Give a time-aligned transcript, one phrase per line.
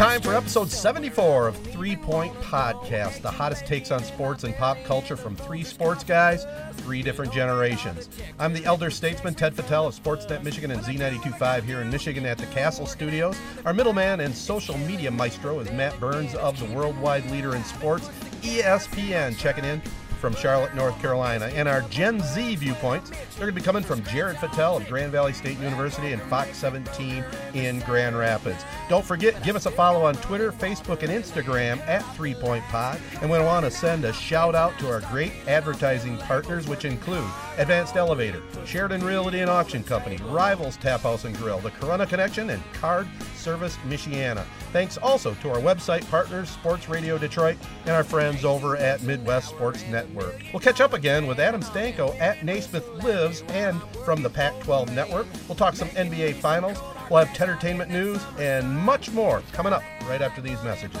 [0.00, 4.82] time for episode 74 of Three Point Podcast, the hottest takes on sports and pop
[4.84, 6.46] culture from three sports guys,
[6.78, 8.08] three different generations.
[8.38, 12.38] I'm the elder statesman Ted Fattel of Sportsnet Michigan and Z925 here in Michigan at
[12.38, 13.36] the Castle Studios.
[13.66, 18.08] Our middleman and social media maestro is Matt Burns of the worldwide leader in sports,
[18.40, 19.82] ESPN, checking in
[20.20, 21.46] from Charlotte, North Carolina.
[21.46, 25.10] And our Gen Z viewpoints, they're going to be coming from Jared Fattel of Grand
[25.10, 27.24] Valley State University and Fox 17
[27.54, 28.64] in Grand Rapids.
[28.88, 33.00] Don't forget, give us a follow on Twitter, Facebook, and Instagram at Three Point Pod.
[33.22, 37.24] And we want to send a shout out to our great advertising partners, which include
[37.58, 42.50] Advanced Elevator, Sheridan Realty and Auction Company, Rivals Tap House and Grill, The Corunna Connection,
[42.50, 44.44] and Card Service Michiana.
[44.72, 49.48] Thanks also to our website partners, Sports Radio Detroit, and our friends over at Midwest
[49.48, 50.42] Sports Network.
[50.52, 54.92] We'll catch up again with Adam Stanko at Naismith Lives and from the Pac 12
[54.92, 55.26] Network.
[55.48, 56.78] We'll talk some NBA Finals.
[57.10, 61.00] We'll have entertainment news and much more coming up right after these messages.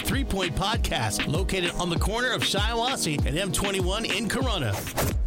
[0.03, 5.17] Three Point Podcast, located on the corner of Shiawassee and M21 in Corunna.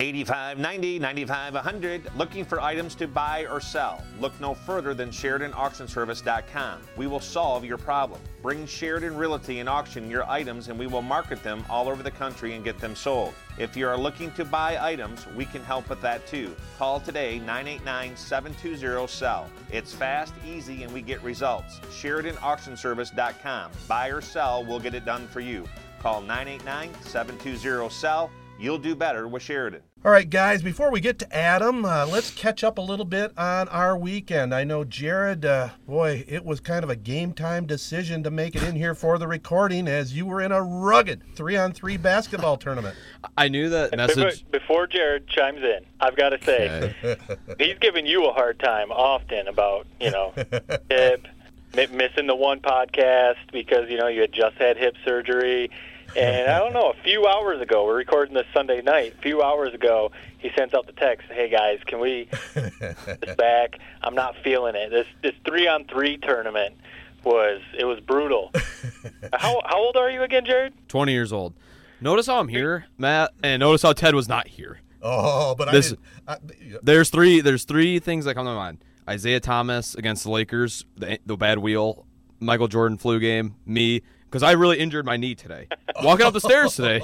[0.00, 2.16] 85 90, 95 100.
[2.16, 4.02] Looking for items to buy or sell?
[4.20, 6.80] Look no further than SheridanAuctionService.com.
[6.96, 8.20] We will solve your problem.
[8.42, 12.10] Bring Sheridan Realty and auction your items and we will market them all over the
[12.10, 13.34] country and get them sold.
[13.56, 16.56] If you are looking to buy items, we can help with that too.
[16.76, 19.48] Call today 989 720 SELL.
[19.70, 21.78] It's fast, easy, and we get results.
[21.78, 23.70] SheridanAuctionService.com.
[23.86, 25.68] Buy or sell, we'll get it done for you.
[26.00, 28.30] Call 989 720 SELL.
[28.58, 29.82] You'll do better with Sheridan.
[30.04, 33.32] All right, guys, before we get to Adam, uh, let's catch up a little bit
[33.38, 34.54] on our weekend.
[34.54, 38.54] I know, Jared, uh, boy, it was kind of a game time decision to make
[38.54, 41.96] it in here for the recording as you were in a rugged three on three
[41.96, 42.94] basketball tournament.
[43.38, 44.44] I knew that message.
[44.50, 47.16] Before Jared chimes in, I've got to say, okay.
[47.58, 50.34] he's giving you a hard time often about, you know,
[50.90, 51.26] hip,
[51.72, 55.70] missing the one podcast because, you know, you had just had hip surgery
[56.16, 59.14] and I don't know, a few hours ago, we're recording this Sunday night.
[59.18, 63.78] A few hours ago, he sends out the text, "Hey guys, can we this back?
[64.02, 64.90] I'm not feeling it.
[64.90, 66.76] This this three on three tournament
[67.24, 68.52] was it was brutal.
[69.32, 70.72] how how old are you again, Jared?
[70.88, 71.54] Twenty years old.
[72.00, 74.80] Notice how I'm here, Matt, and notice how Ted was not here.
[75.02, 75.94] Oh, but this,
[76.26, 76.38] I, I
[76.82, 78.78] there's three there's three things that come to mind.
[79.08, 82.06] Isaiah Thomas against the Lakers, the, the bad wheel,
[82.40, 84.02] Michael Jordan flu game, me,
[84.34, 85.68] because I really injured my knee today.
[86.02, 87.00] Walking up the stairs today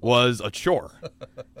[0.00, 0.90] was a chore.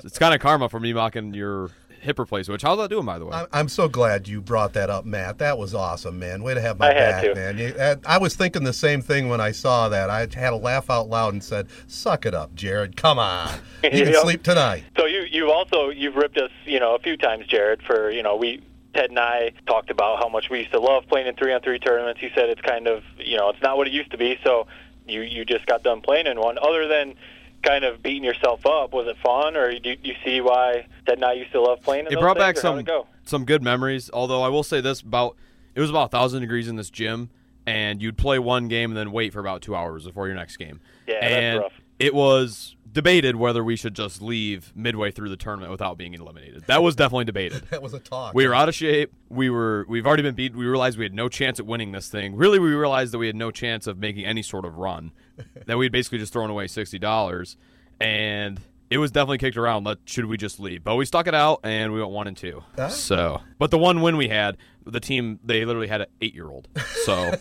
[0.02, 2.54] It's kind of karma for me mocking your hip replacement.
[2.54, 3.44] Which how's that doing, by the way?
[3.52, 5.38] I'm so glad you brought that up, Matt.
[5.38, 6.42] That was awesome, man.
[6.42, 7.56] Way to have my I back, man.
[7.56, 10.10] You, I was thinking the same thing when I saw that.
[10.10, 12.96] I had a laugh out loud and said, "Suck it up, Jared.
[12.96, 13.48] Come on,
[13.84, 16.96] you, you can know, sleep tonight." So you you also you've ripped us, you know,
[16.96, 17.80] a few times, Jared.
[17.84, 18.60] For you know we
[18.92, 21.60] Ted and I talked about how much we used to love playing in three on
[21.60, 22.20] three tournaments.
[22.20, 24.38] He said it's kind of you know it's not what it used to be.
[24.42, 24.66] So
[25.06, 26.58] you you just got done playing in one.
[26.58, 27.14] Other than
[27.62, 31.24] kind of beating yourself up, was it fun, or do you see why Ted and
[31.24, 32.06] I used to love playing?
[32.06, 32.84] In it brought back some
[33.24, 34.10] some good memories.
[34.12, 35.36] Although I will say this about
[35.74, 37.30] it was about a thousand degrees in this gym,
[37.66, 40.56] and you'd play one game and then wait for about two hours before your next
[40.56, 40.80] game.
[41.06, 41.80] Yeah, and that's rough.
[41.98, 46.64] It was debated whether we should just leave midway through the tournament without being eliminated.
[46.66, 47.62] That was definitely debated.
[47.70, 48.34] that was a talk.
[48.34, 49.12] We were out of shape.
[49.28, 50.54] We were we've already been beat.
[50.54, 52.36] We realized we had no chance at winning this thing.
[52.36, 55.12] Really, we realized that we had no chance of making any sort of run.
[55.66, 57.56] that we'd basically just thrown away sixty dollars,
[58.00, 58.60] and
[58.90, 59.84] it was definitely kicked around.
[59.84, 60.84] Let should we just leave?
[60.84, 62.62] But we stuck it out, and we went one and two.
[62.76, 62.90] Huh?
[62.90, 66.50] So, but the one win we had, the team they literally had an eight year
[66.50, 66.68] old.
[67.04, 67.32] So,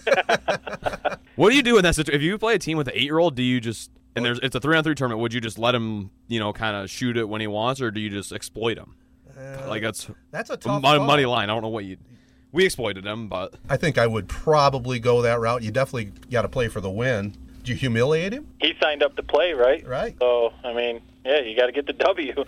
[1.36, 2.22] what do you do in that situation?
[2.22, 4.40] If you play a team with an eight year old, do you just and there's
[4.40, 5.22] it's a three on three tournament.
[5.22, 7.92] Would you just let him, you know, kind of shoot it when he wants, or
[7.92, 8.96] do you just exploit him?
[9.38, 11.50] Uh, like that's that's a tough money, money line.
[11.50, 11.98] I don't know what you.
[12.52, 15.64] We exploited him, but I think I would probably go that route.
[15.64, 17.34] You definitely got to play for the win.
[17.60, 18.48] Did you humiliate him?
[18.60, 19.88] He signed up to play, right?
[19.88, 20.16] Right.
[20.20, 22.44] So I mean, yeah, you got to get the W.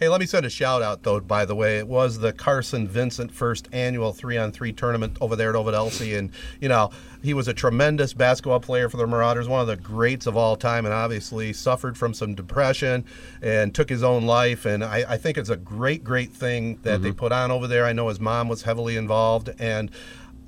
[0.00, 1.20] Hey, let me send a shout out though.
[1.20, 5.36] By the way, it was the Carson Vincent first annual three on three tournament over
[5.36, 6.90] there at Ovid Elsie, and you know
[7.22, 10.56] he was a tremendous basketball player for the Marauders, one of the greats of all
[10.56, 13.04] time, and obviously suffered from some depression
[13.42, 14.64] and took his own life.
[14.64, 17.02] And I, I think it's a great, great thing that mm-hmm.
[17.02, 17.84] they put on over there.
[17.84, 19.90] I know his mom was heavily involved, and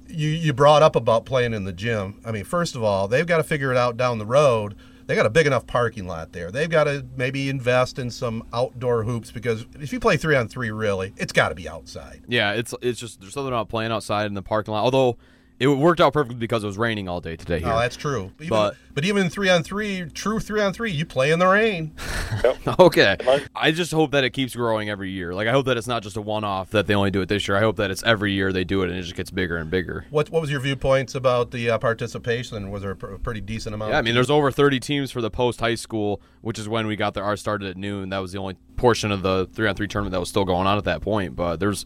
[0.08, 2.18] you you brought up about playing in the gym.
[2.24, 4.76] I mean, first of all, they've got to figure it out down the road.
[5.06, 6.50] They got a big enough parking lot there.
[6.50, 10.48] They've got to maybe invest in some outdoor hoops because if you play three on
[10.48, 12.22] three, really, it's got to be outside.
[12.28, 14.82] Yeah, it's it's just there's something about playing outside in the parking lot.
[14.84, 15.16] Although
[15.58, 17.68] it worked out perfectly because it was raining all day today here.
[17.72, 18.32] Oh, that's true.
[18.38, 21.46] Even, But- but even three on three, true three on three, you play in the
[21.46, 21.92] rain.
[22.78, 23.16] Okay.
[23.54, 25.34] I just hope that it keeps growing every year.
[25.34, 27.46] Like I hope that it's not just a one-off that they only do it this
[27.48, 27.56] year.
[27.56, 29.70] I hope that it's every year they do it and it just gets bigger and
[29.70, 30.06] bigger.
[30.10, 32.70] What what was your viewpoints about the uh, participation?
[32.70, 33.92] Was there a pr- pretty decent amount?
[33.92, 36.86] Yeah, I mean, there's over 30 teams for the post high school, which is when
[36.86, 38.10] we got the ours started at noon.
[38.10, 40.66] That was the only portion of the three on three tournament that was still going
[40.66, 41.34] on at that point.
[41.36, 41.84] But there's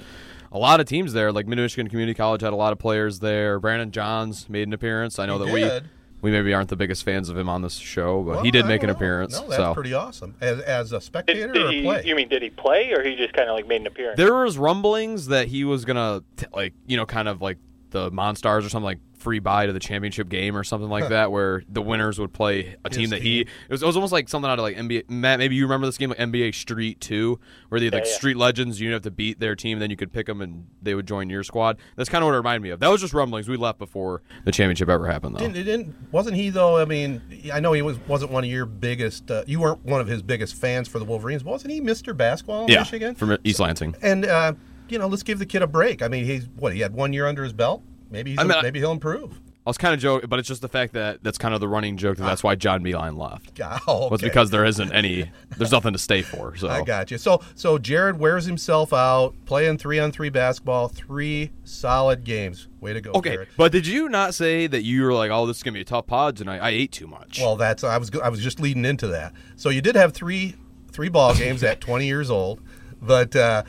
[0.56, 1.30] a lot of teams there.
[1.32, 3.60] Like Mid Michigan Community College had a lot of players there.
[3.60, 5.18] Brandon Johns made an appearance.
[5.18, 5.82] I know He that did.
[5.82, 5.88] we
[6.22, 8.64] we maybe aren't the biggest fans of him on this show, but Well, he did
[8.64, 8.94] I make an know.
[8.94, 9.34] appearance.
[9.34, 10.34] No, that's so pretty awesome.
[10.40, 12.02] As, as a spectator did or he, play?
[12.04, 14.16] You mean did he play, or he just kind of like made an appearance?
[14.16, 17.58] There was rumblings that he was gonna t- like you know kind of like
[17.90, 21.32] the Monstars or something like free buy to the championship game or something like that,
[21.32, 23.40] where the winners would play a team that he.
[23.40, 25.10] It was, it was almost like something out of like NBA.
[25.10, 28.10] Matt, maybe you remember this game like NBA Street Two, where they had like Yeah,
[28.10, 28.16] yeah.
[28.16, 28.80] Street Legends.
[28.80, 31.30] You have to beat their team, then you could pick them and they would join
[31.30, 31.78] your squad.
[31.96, 32.80] That's kind of what it reminded me of.
[32.80, 33.48] That was just rumblings.
[33.48, 35.40] We left before the championship ever happened, though.
[35.40, 36.78] Didn't, didn't wasn't he though?
[36.78, 37.22] I mean,
[37.52, 39.30] I know he was wasn't one of your biggest.
[39.30, 41.44] Uh, you weren't one of his biggest fans for the Wolverines.
[41.44, 42.16] Wasn't he Mr.
[42.16, 43.14] Basketball in yeah, Michigan?
[43.14, 43.94] from East Lansing.
[44.02, 44.52] and uh,
[44.88, 46.02] you know, let's give the kid a break.
[46.02, 47.82] I mean, he's what he had one year under his belt.
[48.10, 49.40] Maybe he's, I mean, maybe he'll improve.
[49.66, 51.66] I was kind of joking, but it's just the fact that that's kind of the
[51.66, 53.60] running joke that that's why John Beilein left.
[53.88, 54.08] Oh, okay.
[54.10, 56.54] Was because there isn't any, there's nothing to stay for.
[56.54, 57.18] So I got you.
[57.18, 62.68] So so Jared wears himself out playing three on three basketball, three solid games.
[62.80, 63.48] Way to go, Okay, Jared.
[63.56, 65.84] but did you not say that you were like, "Oh, this is gonna be a
[65.84, 66.60] tough pod tonight"?
[66.60, 67.40] I ate too much.
[67.40, 69.32] Well, that's I was I was just leading into that.
[69.56, 70.54] So you did have three
[70.92, 72.60] three ball games at 20 years old,
[73.02, 73.64] but uh,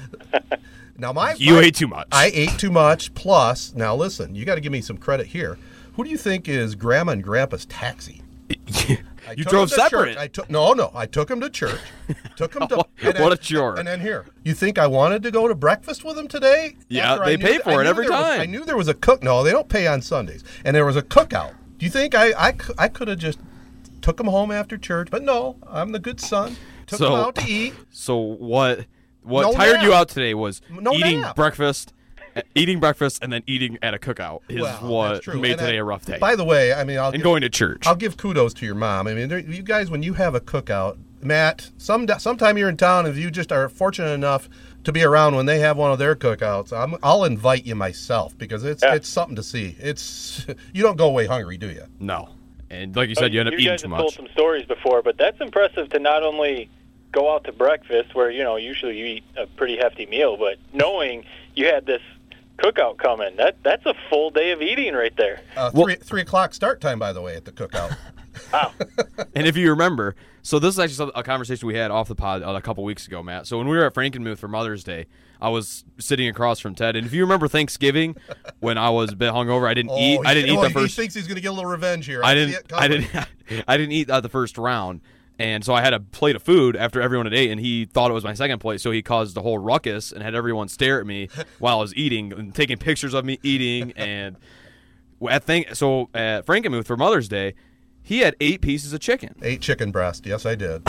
[0.98, 2.08] now my you my- ate too much.
[2.12, 3.14] I ate too much.
[3.14, 5.58] Plus, now listen, you got to give me some credit here.
[5.96, 8.22] Who do you think is Grandma and Grandpa's taxi?
[9.36, 10.14] You drove separate.
[10.14, 10.18] Church.
[10.18, 10.90] I took no, no.
[10.96, 11.82] I took him to church.
[12.38, 13.78] Took him to What- then- a chore.
[13.78, 16.78] And then here, you think I wanted to go to breakfast with him today?
[16.88, 18.40] Yeah, they pay for it every there was- time.
[18.40, 19.24] I knew there was a cook.
[19.24, 21.56] No, they don't pay on Sundays, and there was a cookout.
[21.78, 23.38] Do you think I I, I could have just
[24.02, 25.10] took him home after church?
[25.12, 26.56] But no, I'm the good son.
[26.86, 27.74] Took So- him out to eat.
[27.92, 28.86] so what?
[29.28, 31.36] What No tired you out today was No eating nap.
[31.36, 31.94] breakfast,
[32.56, 35.40] eating breakfast, and then eating at a cookout is Well, what true.
[35.40, 36.18] made And today a rough day.
[36.20, 37.86] By the way, I mean I'll and give- going to church.
[37.86, 39.08] I'll give kudos to your mom.
[39.08, 42.78] I mean, there, you guys, when you have a cookout, Matt, some sometime you're in
[42.78, 44.48] town, if you just are fortunate enough
[44.84, 48.38] to be around when they have one of their cookouts, I'm, I'll invite you myself
[48.38, 48.94] because it's Yeah.
[48.96, 49.76] it's something to see.
[49.80, 51.84] It's you don't go away hungry, do you?
[52.00, 52.30] no,
[52.70, 54.66] and like you said, you end up you eating guys too have told some stories
[54.68, 56.70] before, but that's impressive to not only
[57.18, 60.58] go out to breakfast, where you know usually you eat a pretty hefty meal, but
[60.74, 61.26] knowing
[61.56, 62.02] you had this
[62.58, 65.42] cookout coming, that that's a full day of eating right there.
[65.56, 67.96] Uh, Well- three three o'clock start time, by the way, at the cookout.
[68.54, 68.72] Wow.
[69.34, 72.44] And if you remember, so this is actually a conversation we had off the pod
[72.44, 73.48] uh, a couple weeks ago, Matt.
[73.48, 75.08] So when we were at Frankenmuth for Mother's Day,
[75.42, 78.16] I was sitting across from Ted, and if you remember Thanksgiving,
[78.60, 80.20] when I was a bit hungover, I didn't eat.
[80.24, 80.96] I didn't eat oh, the he first.
[80.96, 82.22] thinks he's going to get a little revenge here.
[82.24, 82.74] I see didn't.
[82.74, 83.28] I didn't.
[83.68, 85.02] I didn't eat uh, the first round,
[85.40, 88.10] and so I had a plate of food after everyone had ate, and he thought
[88.10, 91.00] it was my second plate, so he caused a whole ruckus and had everyone stare
[91.00, 93.94] at me while I was eating and taking pictures of me eating.
[93.98, 94.38] And
[95.30, 97.56] at think so at Frankenmuth for Mother's Day,
[98.04, 99.36] he had eight pieces of chicken.
[99.42, 100.26] Eight chicken breast.
[100.26, 100.82] Yes, I did.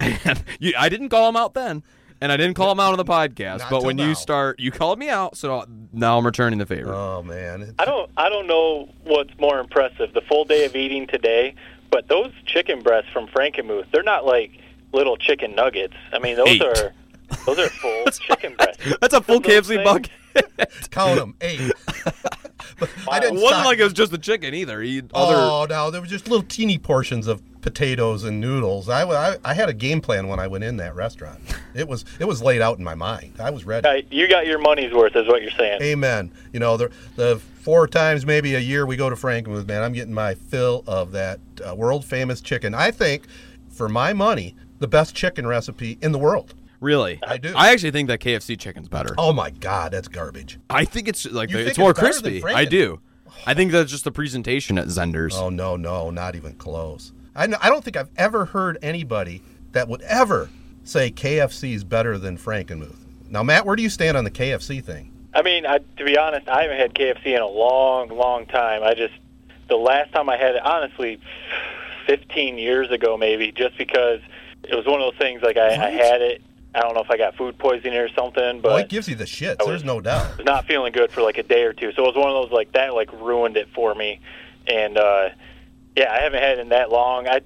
[0.00, 1.82] And you, I didn't call him out then,
[2.20, 3.58] and I didn't call him out on the podcast.
[3.60, 4.08] Not but when now.
[4.08, 6.92] you start, you called me out, so now I'm returning the favor.
[6.94, 10.74] Oh man, It's- I don't I don't know what's more impressive, the full day of
[10.74, 11.54] eating today,
[11.90, 14.52] but those chicken breasts from Frankenmuth, they're not like
[14.92, 15.94] little chicken nuggets.
[16.12, 16.62] I mean, those Eight.
[16.62, 16.92] are
[17.46, 18.82] those are full chicken breasts.
[19.00, 20.10] That's a full Those KFC things- bucket.
[20.90, 21.72] count them eight.
[22.78, 23.34] But I It didn't.
[23.36, 24.80] wasn't stock- like it was just the chicken either.
[24.80, 25.34] He other.
[25.36, 28.88] Oh no, there were just little teeny portions of potatoes and noodles.
[28.88, 31.40] I, I, I had a game plan when I went in that restaurant.
[31.74, 33.34] It was it was laid out in my mind.
[33.40, 34.06] I was ready.
[34.10, 35.82] You got your money's worth, is what you're saying.
[35.82, 36.32] Amen.
[36.52, 39.82] You know the the four times maybe a year we go to Frankenmuth, man.
[39.82, 42.74] I'm getting my fill of that uh, world famous chicken.
[42.74, 43.24] I think,
[43.68, 46.54] for my money, the best chicken recipe in the world.
[46.80, 47.18] Really?
[47.26, 47.52] I do.
[47.56, 49.14] I actually think that KFC chicken's better.
[49.18, 50.58] Oh my God, that's garbage.
[50.70, 52.42] I think it's like the, think it's more it's crispy.
[52.44, 53.00] I do.
[53.46, 55.36] I think that's just the presentation at Zender's.
[55.36, 57.12] Oh no, no, not even close.
[57.38, 59.42] I n- I don't think I've ever heard anybody
[59.72, 60.50] that would ever
[60.82, 62.96] say KFC is better than Frankenmuth.
[63.30, 65.12] Now, Matt, where do you stand on the KFC thing?
[65.34, 68.82] I mean, I, to be honest, I haven't had KFC in a long, long time.
[68.82, 69.14] I just
[69.68, 71.20] the last time I had it, honestly,
[72.06, 74.20] 15 years ago maybe, just because
[74.64, 76.42] it was one of those things like I, I had it
[76.74, 79.14] I don't know if I got food poisoning or something, but Well, it gives you
[79.14, 79.56] the shits.
[79.60, 80.36] I There's no doubt.
[80.38, 81.92] was not feeling good for like a day or two.
[81.92, 84.20] So it was one of those like that like ruined it for me.
[84.66, 85.30] And uh
[85.98, 87.26] yeah, I haven't had it in that long.
[87.26, 87.40] I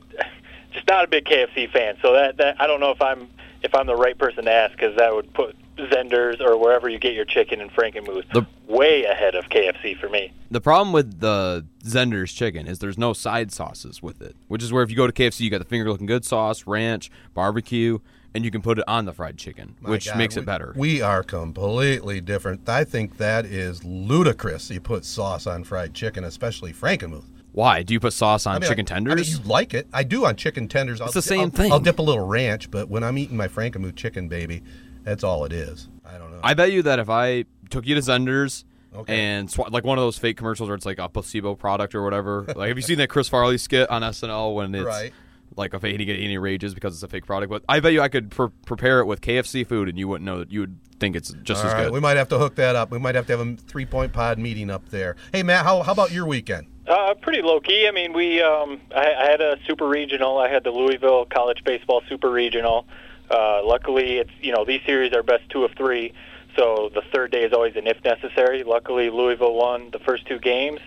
[0.72, 1.96] just not a big KFC fan.
[2.02, 3.28] So that that I don't know if I'm
[3.62, 6.98] if I'm the right person to ask cuz that would put Zenders or wherever you
[6.98, 10.32] get your chicken in Frankenmuth The- way ahead of KFC for me.
[10.50, 14.70] The problem with the Zender's chicken is there's no side sauces with it, which is
[14.72, 17.98] where if you go to KFC, you got the finger looking good sauce, ranch, barbecue,
[18.34, 20.46] and you can put it on the fried chicken, My which God, makes we- it
[20.46, 20.72] better.
[20.76, 22.68] We are completely different.
[22.68, 24.70] I think that is ludicrous.
[24.70, 27.24] You put sauce on fried chicken, especially Frankenmuth.
[27.52, 27.82] Why?
[27.82, 29.30] Do you put sauce on I mean, chicken I- I mean, tenders?
[29.38, 29.86] you like it.
[29.92, 31.00] I do on chicken tenders.
[31.00, 31.72] I'll, It's the same I'll, thing.
[31.72, 34.62] I'll dip a little ranch, but when I'm eating my Frankenmuth chicken, baby,
[35.04, 35.88] that's all it is.
[36.04, 36.40] I don't know.
[36.42, 39.18] I bet you that if I took you to Zender's Okay.
[39.18, 42.02] and sw- like one of those fake commercials where it's like a placebo product or
[42.02, 42.44] whatever.
[42.56, 45.12] like, have you seen that Chris Farley skit on SNL when it's Right.
[45.56, 47.50] like if he get any rages because it's a fake product?
[47.50, 50.26] But I bet you I could pre- prepare it with KFC food and you wouldn't
[50.26, 51.92] know that you would think it's just all as right, good.
[51.92, 52.92] we might have to hook that up.
[52.92, 55.16] We might have to have a three point pod meeting up there.
[55.32, 56.68] Hey, Matt, how, how about your weekend?
[56.86, 57.88] Uh, pretty low key.
[57.88, 60.38] I mean, we um, I, I had a super regional.
[60.38, 62.86] I had the Louisville College Baseball Super Regional.
[63.28, 66.12] Uh, luckily, it's you know these series are best two of three,
[66.56, 68.62] so the third day is always an if necessary.
[68.62, 70.80] Luckily, Louisville won the first two games,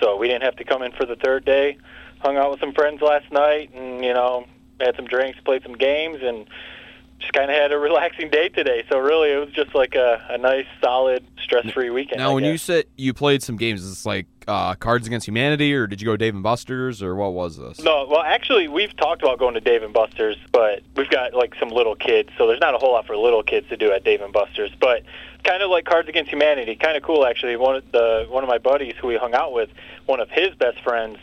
[0.00, 1.76] so we didn't have to come in for the third day.
[2.20, 4.46] Hung out with some friends last night, and you know
[4.80, 6.46] had some drinks, played some games, and
[7.20, 8.84] just kind of had a relaxing day today.
[8.90, 12.18] So really, it was just like a, a nice, solid, stress-free weekend.
[12.18, 15.26] now, I when you said you played some games, is this like uh, Cards Against
[15.26, 17.80] Humanity or did you go Dave and Buster's or what was this?
[17.80, 21.54] No, well, actually, we've talked about going to Dave and Buster's, but we've got like
[21.60, 24.02] some little kids, so there's not a whole lot for little kids to do at
[24.04, 24.72] Dave and Buster's.
[24.80, 25.02] But
[25.44, 27.56] kind of like Cards Against Humanity, kind of cool actually.
[27.56, 29.70] One of the one of my buddies who we hung out with,
[30.06, 31.18] one of his best friends,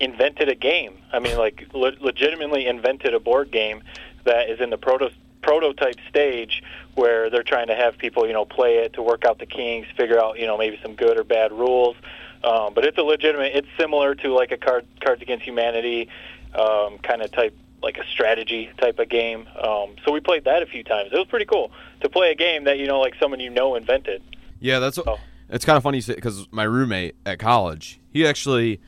[0.00, 0.98] invented a game.
[1.12, 3.82] I mean, like le- legitimately invented a board game
[4.24, 5.10] that is in the proto-
[5.48, 6.62] prototype stage
[6.94, 9.88] where they're trying to have people, you know, play it to work out the kinks,
[9.96, 11.96] figure out, you know, maybe some good or bad rules.
[12.44, 13.52] Um, but it's a legitimate.
[13.54, 16.08] It's similar to like a card, Cards Against Humanity
[16.54, 19.48] um, kind of type, like a strategy type of game.
[19.60, 21.10] Um, so we played that a few times.
[21.12, 21.70] It was pretty cool
[22.02, 24.22] to play a game that you know, like someone you know invented.
[24.60, 25.18] Yeah, that's what, Oh.
[25.48, 28.80] it's kind of funny because my roommate at college, he actually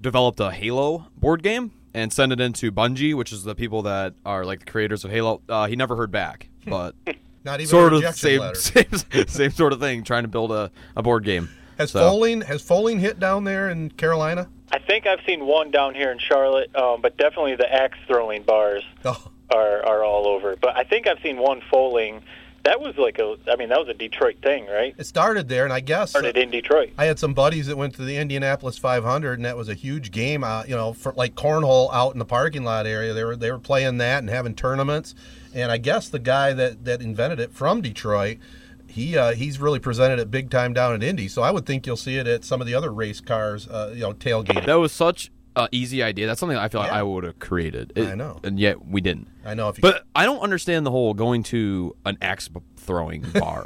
[0.00, 4.14] developed a Halo board game and send it into Bungie, which is the people that
[4.24, 5.40] are like the creators of Halo.
[5.48, 6.94] Uh, he never heard back, but
[7.44, 10.70] Not even sort of rejection same, same same sort of thing, trying to build a,
[10.96, 11.48] a board game.
[11.78, 14.48] Has So- Fowling has Fowling hit down there in Carolina?
[14.70, 18.42] I think I've seen one down here in Charlotte, um, but definitely the axe throwing
[18.42, 20.56] bars Oh, are are all over.
[20.60, 22.22] But I think I've seen one fowling.
[22.64, 23.36] That was like a.
[23.50, 24.94] I mean, that was a Detroit thing, right?
[24.98, 26.92] it started there, and I guess Started in Detroit.
[26.98, 30.10] I had some buddies that went to the Indianapolis 500, and that was a huge
[30.10, 30.44] game.
[30.44, 33.50] Uh, you know, for like cornhole out in the parking lot area, they were they
[33.50, 35.14] were playing that and having tournaments.
[35.54, 38.38] And I guess the guy that that invented it from Detroit,
[38.86, 41.28] he uh, he's really presented it big time down at Indy.
[41.28, 43.92] So I would think you'll see it at some of the other race cars, uh,
[43.94, 44.66] you know, tailgating.
[44.66, 45.30] That was such
[45.72, 46.26] easy idea.
[46.26, 46.98] That's something I feel like Yeah.
[46.98, 47.92] I would have created.
[47.96, 48.38] I know.
[48.44, 49.26] and yet we didn't.
[49.44, 53.22] I know if you, But I don't understand the whole going to an axe throwing
[53.34, 53.64] bar.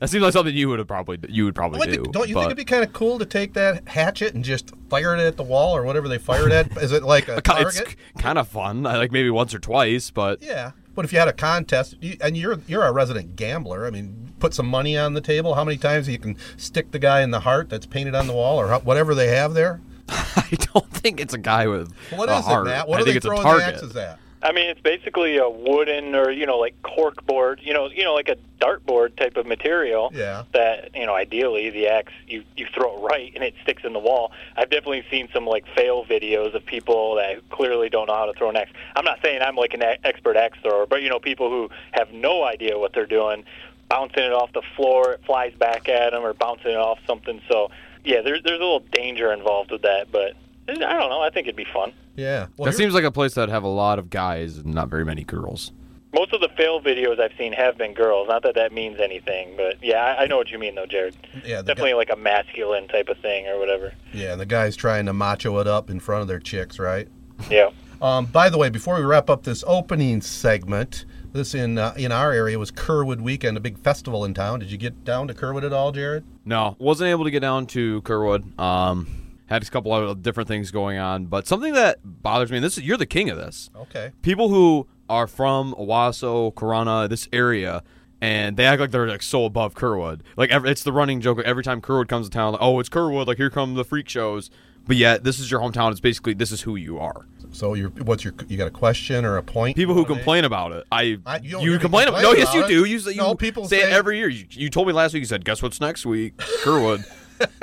[0.00, 2.04] that seems like something you would have probably you would probably do.
[2.04, 4.72] don't you but- think it'd be kind of cool to take that hatchet and just
[4.88, 6.76] fire it at the wall or whatever they fire it at?
[6.78, 7.84] Is it like a it's
[8.18, 8.86] kind of fun.
[8.86, 12.16] I like maybe once or twice, but Yeah, but if you had a contest, you,
[12.20, 15.54] and you're you're a resident gambler, I mean, put some money on the table.
[15.54, 18.32] How many times you can stick the guy in the heart that's painted on the
[18.34, 19.80] wall, or how, whatever they have there?
[20.08, 22.66] I don't think it's a guy with What a is heart.
[22.66, 22.88] it, Matt?
[22.88, 23.74] What I are think they it's a throwing the target.
[23.74, 24.18] axes at?
[24.42, 28.04] I mean, it's basically a wooden or you know like cork board, you know, you
[28.04, 30.10] know like a dartboard type of material.
[30.14, 30.44] Yeah.
[30.52, 33.94] That you know, ideally the axe you you throw it right and it sticks in
[33.94, 34.32] the wall.
[34.54, 38.34] I've definitely seen some like fail videos of people that clearly don't know how to
[38.34, 38.70] throw an axe.
[38.94, 41.70] I'm not saying I'm like an a- expert axe thrower, but you know, people who
[41.92, 43.44] have no idea what they're doing,
[43.88, 47.40] bouncing it off the floor, it flies back at them, or bouncing it off something.
[47.48, 47.70] So
[48.04, 50.34] yeah, there's there's a little danger involved with that, but
[50.68, 51.20] I don't know.
[51.20, 51.92] I think it'd be fun.
[52.16, 54.58] Yeah, well, That here- seems like a place that would have a lot of guys
[54.58, 55.72] and not very many girls.
[56.14, 58.28] Most of the fail videos I've seen have been girls.
[58.28, 61.16] Not that that means anything, but yeah, I, I know what you mean, though, Jared.
[61.44, 63.92] yeah, Definitely guy, like a masculine type of thing or whatever.
[64.12, 67.08] yeah, and the guys trying to macho it up in front of their chicks, right?
[67.50, 67.70] Yeah.
[68.00, 72.12] Um, by the way, before we wrap up this opening segment, this in uh, in
[72.12, 74.60] our area was Curwood Weekend, a big festival in town.
[74.60, 76.24] Did you get down to Curwood at all, Jared?
[76.44, 78.58] No, wasn't able to get down to Curwood.
[78.58, 82.58] Um, had a couple of different things going on, but something that bothers me.
[82.58, 83.68] And this is you're the king of this.
[83.76, 84.12] Okay.
[84.22, 87.82] People who are from Owosso, Corunna, this area,
[88.20, 90.20] and they act like they're like so above Curwood.
[90.36, 91.40] Like every, it's the running joke.
[91.44, 93.26] Every time Curwood comes to town, like, oh, it's Curwood.
[93.26, 94.50] Like here come the freak shows.
[94.86, 95.90] But yet, this is your hometown.
[95.90, 97.26] It's basically this is who you are.
[97.54, 99.76] So you're what's your you got a question or a point?
[99.76, 102.20] People who What are they- complain about it, I, I- you you, complain about.
[102.22, 102.84] complain No, yes, you do.
[102.84, 104.28] You, say- you No, people say, say- it every year.
[104.28, 105.20] You, you told me last week.
[105.22, 107.04] You said, "Guess what's next week?" Curwood.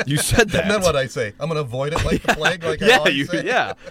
[0.06, 0.64] you said that.
[0.64, 1.34] And then what I say?
[1.40, 2.64] I'm going to avoid it like the plague.
[2.64, 3.46] Like I yeah, always you, say.
[3.46, 3.74] yeah.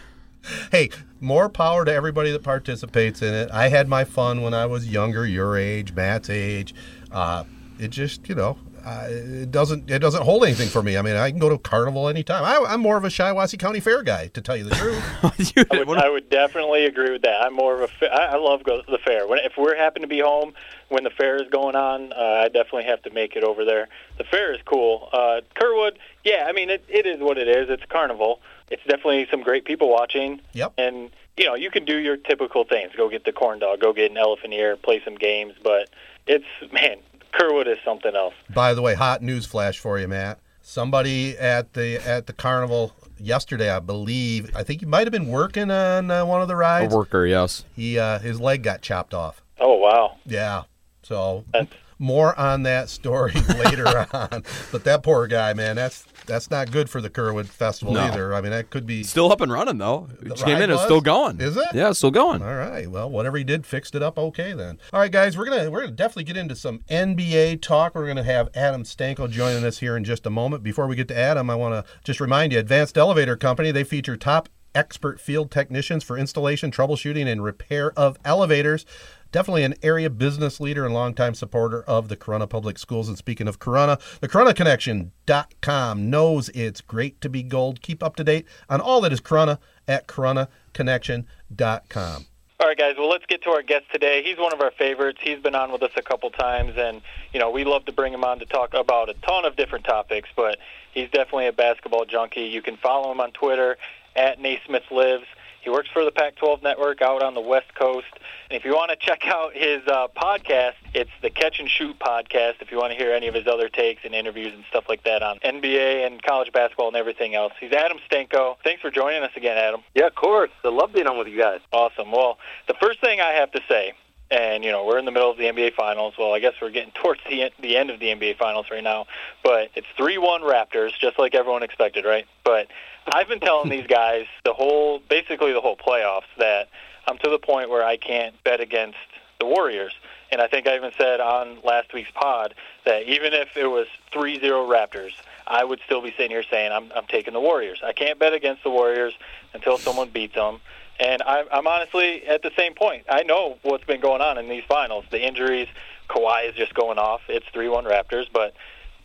[0.72, 0.88] Hey,
[1.20, 3.50] more power to everybody that participates in it.
[3.52, 6.74] I had my fun when I was younger, your age, Matt's age.
[7.12, 7.44] Uh,
[7.78, 10.96] it just, you know, uh, it doesn't it doesn't hold anything for me.
[10.96, 12.44] I mean, I can go to carnival anytime.
[12.44, 15.02] I, I'm more of a Shiawassee County Fair guy, to tell you the truth.
[15.56, 17.40] You- I would, I would definitely agree with that.
[17.42, 17.88] I'm more of a.
[17.88, 19.26] fa- I I love go to the fair.
[19.26, 20.52] When if we're happen to be home
[20.88, 23.88] when the fair is going on, uh, I definitely have to make it over there.
[24.18, 25.08] The fair is cool.
[25.12, 25.92] Uh, Curwood,
[26.24, 27.70] yeah, I mean it, it is what it is.
[27.70, 28.40] It's a carnival.
[28.70, 30.40] It's definitely some great people watching.
[30.52, 30.74] Yep.
[30.78, 32.92] And you know you can do your typical things.
[32.96, 33.80] Go get the corn dog.
[33.80, 34.76] Go get an elephant ear.
[34.76, 35.54] Play some games.
[35.62, 35.88] But
[36.26, 36.98] it's man,
[37.34, 38.34] Curwood is something else.
[38.50, 40.38] By the way, hot news flash for you, Matt.
[40.62, 44.54] Somebody at the at the carnival yesterday, I believe.
[44.54, 46.92] I think he might have been working on uh, one of the rides.
[46.92, 47.64] a worker, yes.
[47.74, 49.42] He uh, his leg got chopped off.
[49.58, 50.16] Oh wow.
[50.26, 50.62] Yeah.
[51.02, 53.32] So That's- more on that story
[53.64, 54.42] later on.
[54.72, 58.00] But that poor guy, man, that's that's not good for the Curwood Festival No.
[58.00, 58.34] either.
[58.34, 59.02] I mean, that could be.
[59.04, 60.08] Still up and running though.
[60.22, 60.70] It came in.
[60.70, 61.40] It's still going.
[61.40, 61.66] Is it?
[61.74, 62.42] Yeah, it's still going.
[62.42, 62.90] All right.
[62.90, 64.78] Well, whatever he did, fixed it up okay then.
[64.92, 67.94] All right, guys, we're gonna we're gonna definitely get into some NBA talk.
[67.94, 70.62] We're gonna have Adam Stanko joining us here in just a moment.
[70.62, 73.84] Before we get to Adam, I want to just remind you, Advanced Elevator Company, they
[73.84, 78.86] feature top expert field technicians for installation, troubleshooting, and repair of elevators.
[79.32, 83.08] Definitely an area business leader and longtime supporter of the Corunna Public Schools.
[83.08, 87.80] And speaking of Corunna, the CorunnaConnection.com knows it's great to be gold.
[87.80, 92.26] Keep up to date on all that is Corunna at CorunnaConnection.com.
[92.60, 92.96] All right, guys.
[92.98, 94.22] Well, let's get to our guest today.
[94.22, 95.18] He's one of our favorites.
[95.22, 97.00] He's been on with us a couple times, and
[97.32, 99.86] you know we love to bring him on to talk about a ton of different
[99.86, 100.28] topics.
[100.36, 100.58] But
[100.92, 102.42] he's definitely a basketball junkie.
[102.42, 103.78] You can follow him on Twitter
[104.14, 105.24] at Naismith Lives.
[105.62, 108.06] He works for the Pac-12 Network out on the West Coast.
[108.50, 111.98] And if you want to check out his uh, podcast, it's the Catch and Shoot
[111.98, 112.54] podcast.
[112.60, 115.04] If you want to hear any of his other takes and interviews and stuff like
[115.04, 118.56] that on NBA and college basketball and everything else, he's Adam Stenko.
[118.64, 119.82] Thanks for joining us again, Adam.
[119.94, 120.50] Yeah, of course.
[120.64, 121.60] I love being on with you guys.
[121.72, 122.10] Awesome.
[122.10, 123.92] Well, the first thing I have to say,
[124.30, 126.14] and you know we're in the middle of the NBA Finals.
[126.18, 128.84] Well, I guess we're getting towards the end, the end of the NBA Finals right
[128.84, 129.06] now.
[129.42, 132.26] But it's three-one Raptors, just like everyone expected, right?
[132.44, 132.68] But
[133.12, 136.68] I've been telling these guys the whole, basically the whole playoffs, that
[137.06, 138.98] I'm to the point where I can't bet against
[139.38, 139.92] the Warriors.
[140.32, 143.88] And I think I even said on last week's pod that even if it was
[144.12, 145.12] 3-0 Raptors,
[145.46, 147.80] I would still be sitting here saying I'm, I'm taking the Warriors.
[147.84, 149.14] I can't bet against the Warriors
[149.54, 150.60] until someone beats them.
[151.00, 153.04] And I'm, I'm honestly at the same point.
[153.08, 155.06] I know what's been going on in these finals.
[155.10, 155.68] The injuries,
[156.10, 157.22] Kawhi is just going off.
[157.28, 158.26] It's 3-1 Raptors.
[158.30, 158.54] But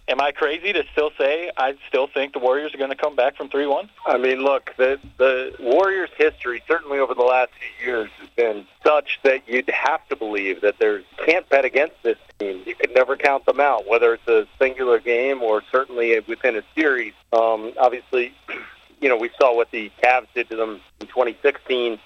[0.10, 3.15] am I crazy to still say I still think the Warriors are going to come
[3.15, 3.89] back from 3-1?
[4.05, 8.65] I mean, look, the the Warriors' history, certainly over the last few years, has been
[8.84, 12.62] such that you'd have to believe that there's can't bet against this team.
[12.65, 16.63] You could never count them out, whether it's a singular game or certainly within a
[16.75, 17.13] series.
[17.31, 18.34] Um, obviously,
[19.05, 21.99] you know, we saw what the Cavs did to them in 2016,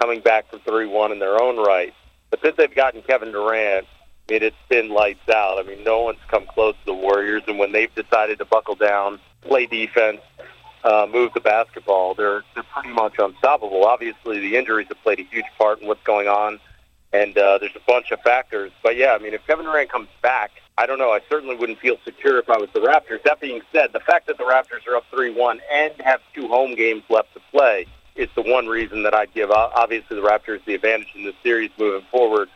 [0.00, 1.92] coming back from 3-1 in their own right.
[2.30, 3.88] But since they've gotten Kevin Durant,
[4.28, 5.58] I mean, it's been lights out.
[5.58, 8.76] I mean, no one's come close to the Warriors, and when they've decided to buckle
[8.76, 10.20] down, play defense,
[10.84, 13.84] uh, move the basketball, they're they're pretty much unstoppable.
[13.84, 16.60] Obviously, the injuries have played a huge part in what's going on,
[17.12, 18.70] and uh, there's a bunch of factors.
[18.80, 21.10] But yeah, I mean, if Kevin Durant comes back, I don't know.
[21.10, 23.22] I certainly wouldn't feel secure if I was the Raptors.
[23.22, 26.74] That being said, the fact that the Raptors are up three-one and have two home
[26.74, 29.50] games left to play is the one reason that I'd give.
[29.50, 32.48] Obviously, the Raptors the advantage in this series moving forward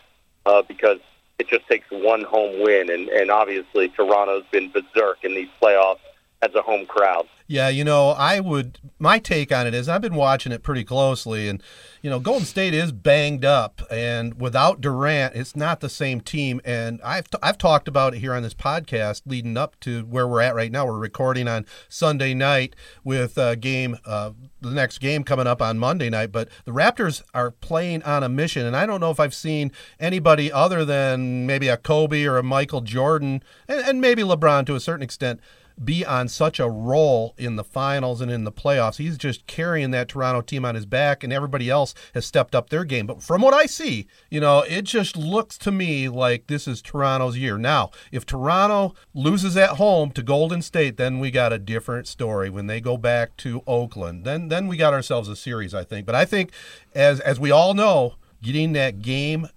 [0.46, 0.98] uh, because
[1.38, 5.98] it just takes one home win, and, and obviously Toronto's been berserk in these playoffs
[6.42, 7.26] as a home crowd.
[7.50, 8.78] Yeah, you know, I would.
[8.98, 11.62] My take on it is I've been watching it pretty closely, and
[12.02, 16.60] you know, Golden State is banged up, and without Durant, it's not the same team.
[16.62, 20.28] And I've t- I've talked about it here on this podcast leading up to where
[20.28, 20.84] we're at right now.
[20.84, 25.78] We're recording on Sunday night with a game, uh, the next game coming up on
[25.78, 26.30] Monday night.
[26.30, 29.72] But the Raptors are playing on a mission, and I don't know if I've seen
[29.98, 34.74] anybody other than maybe a Kobe or a Michael Jordan, and, and maybe LeBron to
[34.74, 35.40] a certain extent
[35.84, 38.96] be on such a roll in the finals and in the playoffs.
[38.96, 42.70] He's just carrying that Toronto team on his back, and everybody else has stepped up
[42.70, 43.06] their game.
[43.06, 46.82] But from what I see, you know, it just looks to me like this is
[46.82, 47.58] Toronto's year.
[47.58, 52.50] Now, if Toronto loses at home to Golden State, then we got a different story.
[52.50, 56.06] When they go back to Oakland, then then we got ourselves a series, I think.
[56.06, 56.52] But I think,
[56.94, 59.48] as as we all know, getting that game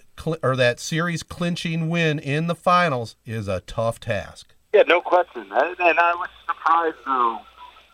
[0.44, 4.54] or that series clinching win in the finals is a tough task.
[4.74, 5.44] Yeah, no question.
[5.52, 7.40] And I was surprised, though,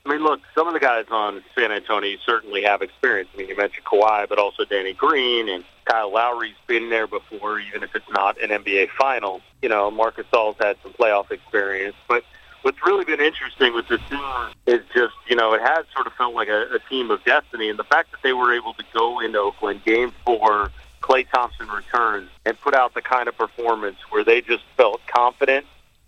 [0.08, 3.30] I mean, look, some of the guys on San Antonio certainly have experience.
[3.34, 7.60] I mean, you mentioned Kawhi, but also Danny Green and Kyle Lowry's been there before,
[7.60, 9.42] even if it's not an NBA final.
[9.62, 11.96] You know, Marc Gasol's had some playoff experience.
[12.08, 12.24] But
[12.62, 14.22] what's really been interesting with this team
[14.66, 17.70] is just, you know, it has sort of felt like a, a team of destiny.
[17.70, 21.68] And the fact that they were able to go into Oakland, game four, Klay Thompson
[21.68, 25.66] returns, and put out the kind of performance where they just felt confident.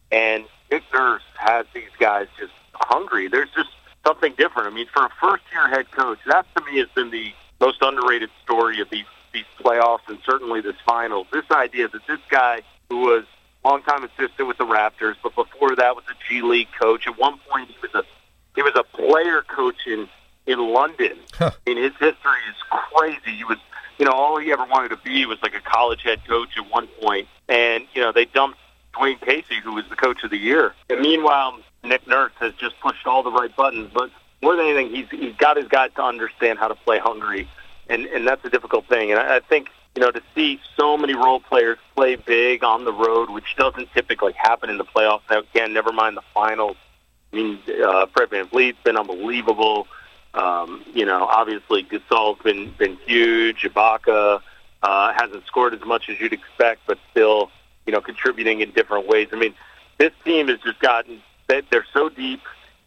[0.10, 3.28] And Nick Nurse has these guys just hungry.
[3.28, 3.70] There's just
[4.06, 4.68] something different.
[4.68, 8.30] I mean, for a first-year head coach, that to me has been the most underrated
[8.44, 11.28] story of these these playoffs and certainly this finals.
[11.32, 13.26] This idea that this guy who was
[13.64, 17.08] longtime assistant with the Raptors, but before that was a G League coach.
[17.08, 18.04] At one point, he was a
[18.56, 20.08] he was a player coach in
[20.48, 21.18] in London.
[21.34, 21.52] Huh.
[21.68, 23.38] I mean, his history is crazy.
[23.38, 23.58] He was,
[23.98, 26.70] you know, all he ever wanted to be was like a college head coach at
[26.72, 28.58] one point, and you know they dumped
[29.00, 30.74] Dwane Casey, who was the coach of the year.
[30.90, 34.10] And meanwhile, Nick Nurse has just pushed all the right buttons, but
[34.42, 37.50] more than anything, he's he's got his guys to understand how to play hungry,
[37.88, 39.12] and and that's a difficult thing.
[39.12, 42.86] And I, I think you know to see so many role players play big on
[42.86, 45.30] the road, which doesn't typically happen in the playoffs.
[45.30, 46.78] Again, never mind the finals.
[47.32, 49.88] I mean, uh, Fred VanVleet's been unbelievable.
[50.34, 53.62] Um, you know, obviously Gasol's been been huge.
[53.64, 54.42] Ibaka
[54.84, 57.52] uh, hasn't scored as much as you'd expect, but still,
[57.86, 59.28] you know, contributing in different ways.
[59.32, 59.54] I mean,
[59.98, 62.42] this team has just gotten they- they're so deep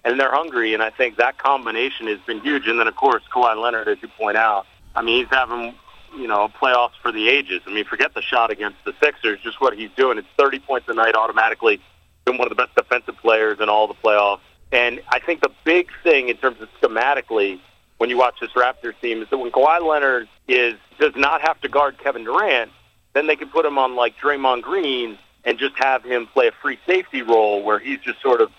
[0.05, 2.67] and they're hungry, and I think that combination has been huge.
[2.67, 5.75] And then, of course, Kawhi Leonard, as you point out, I mean, he's having
[6.17, 7.61] you know playoffs for the ages.
[7.67, 10.19] I mean, forget the shot against the Sixers, just what he's doing.
[10.19, 11.81] It's 30 points a night automatically.
[12.25, 14.41] Been one of the best defensive players in all the playoffs.
[14.71, 17.61] And I think the big thing in terms of schematically,
[17.99, 21.61] when you watch this Raptors team, is that when Kawhi Leonard is does not have
[21.63, 22.71] to guard Kevin Durant,
[23.15, 26.53] then they can put him on like Draymond Green and just have him play a
[26.63, 28.51] free safety role where he's just sort of,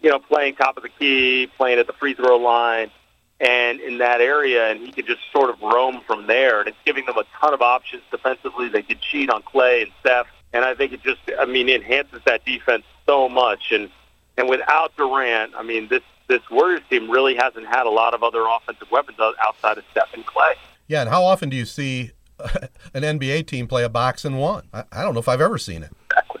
[0.00, 2.90] you know, playing top of the key, playing at the free throw line,
[3.40, 6.60] and in that area, and he can just sort of roam from there.
[6.60, 8.68] And it's giving them a ton of options defensively.
[8.68, 12.20] They could cheat on Klay and Steph, and I think it just, I mean, enhances
[12.26, 13.72] that defense so much.
[13.72, 13.90] And
[14.36, 18.22] and without Durant, I mean, this this Warriors team really hasn't had a lot of
[18.22, 20.52] other offensive weapons outside of Steph and Klay.
[20.86, 22.12] Yeah, and how often do you see
[22.94, 24.64] an NBA team play a box and one?
[24.72, 25.92] I, I don't know if I've ever seen it.
[26.10, 26.40] Exactly.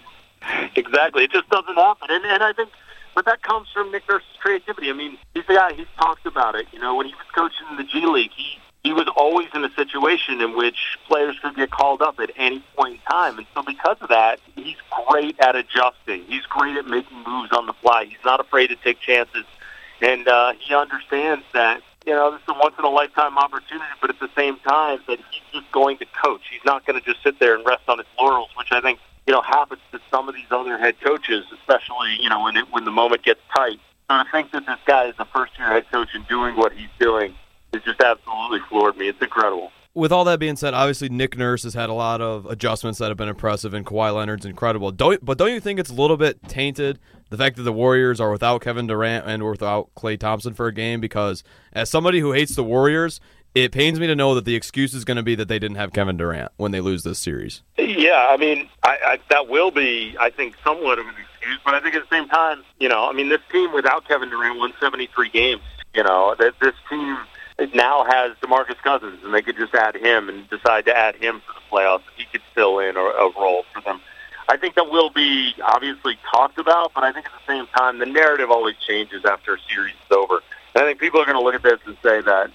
[0.76, 1.24] Exactly.
[1.24, 2.08] It just doesn't happen.
[2.10, 2.70] And, and I think,
[3.14, 4.90] but that comes from Nick Nurse's creativity.
[4.90, 6.66] I mean, he's the guy, he's talked about it.
[6.72, 9.64] You know, when he was coaching in the G League, he, he was always in
[9.64, 13.36] a situation in which players could get called up at any point in time.
[13.38, 16.24] And so because of that, he's great at adjusting.
[16.24, 18.06] He's great at making moves on the fly.
[18.06, 19.44] He's not afraid to take chances.
[20.00, 24.30] And uh, he understands that, you know, this is a once-in-a-lifetime opportunity, but at the
[24.36, 26.42] same time that he's just going to coach.
[26.50, 28.98] He's not going to just sit there and rest on his laurels, which I think,
[29.26, 32.64] you know, happens to some of these other head coaches, especially, you know, when, it,
[32.70, 33.78] when the moment gets tight.
[34.10, 36.88] So to think that this guy is a first-year head coach and doing what he's
[36.98, 37.34] doing
[37.72, 39.08] has just absolutely floored me.
[39.08, 39.70] It's incredible.
[39.92, 43.08] With all that being said, obviously Nick Nurse has had a lot of adjustments that
[43.08, 44.90] have been impressive, and Kawhi Leonard's incredible.
[44.92, 46.98] Don't, but don't you think it's a little bit tainted
[47.30, 50.74] the fact that the Warriors are without Kevin Durant and without Klay Thompson for a
[50.74, 51.00] game?
[51.00, 53.20] Because as somebody who hates the Warriors,
[53.54, 55.76] it pains me to know that the excuse is going to be that they didn't
[55.76, 57.62] have Kevin Durant when they lose this series.
[57.78, 61.58] Yeah, I mean, I, I, that will be, I think, somewhat of an excuse.
[61.64, 64.28] But I think at the same time, you know, I mean, this team without Kevin
[64.28, 65.62] Durant won 73 games.
[65.94, 67.18] You know, that this team
[67.74, 71.42] now has DeMarcus Cousins, and they could just add him and decide to add him
[71.46, 72.02] for the playoffs.
[72.16, 74.00] He could fill in a, a role for them.
[74.50, 78.00] I think that will be obviously talked about, but I think at the same time,
[78.00, 80.40] the narrative always changes after a series is over.
[80.74, 82.50] And I think people are going to look at this and say that,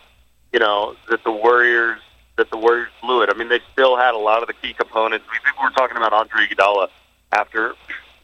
[0.52, 2.02] you know, that the Warriors
[2.36, 3.30] that the Warriors blew it.
[3.30, 5.26] I mean, they still had a lot of the key components.
[5.30, 6.90] I mean, people were talking about Andre Iguodala
[7.32, 7.76] after,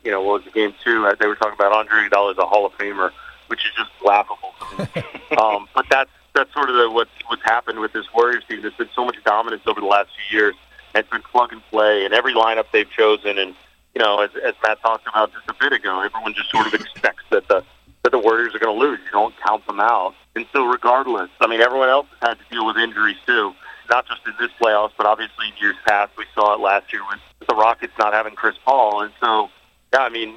[0.03, 1.09] you know, what was the game two?
[1.17, 3.11] They were talking about Andre Iguodala as a Hall of Famer,
[3.47, 4.53] which is just laughable.
[5.31, 8.61] Um, but that's that's sort of the, what's what's happened with this Warriors team.
[8.61, 10.55] There's been so much dominance over the last few years.
[10.93, 13.55] It's been plug and play, and every lineup they've chosen, and
[13.95, 16.73] you know, as, as Matt talked about just a bit ago, everyone just sort of
[16.73, 17.63] expects that the
[18.03, 18.99] that the Warriors are going to lose.
[19.05, 22.53] You don't count them out, and so regardless, I mean, everyone else has had to
[22.53, 23.53] deal with injuries too,
[23.89, 26.11] not just in this playoffs, but obviously in years past.
[26.17, 29.49] We saw it last year with the Rockets not having Chris Paul, and so
[29.93, 30.35] yeah, I mean,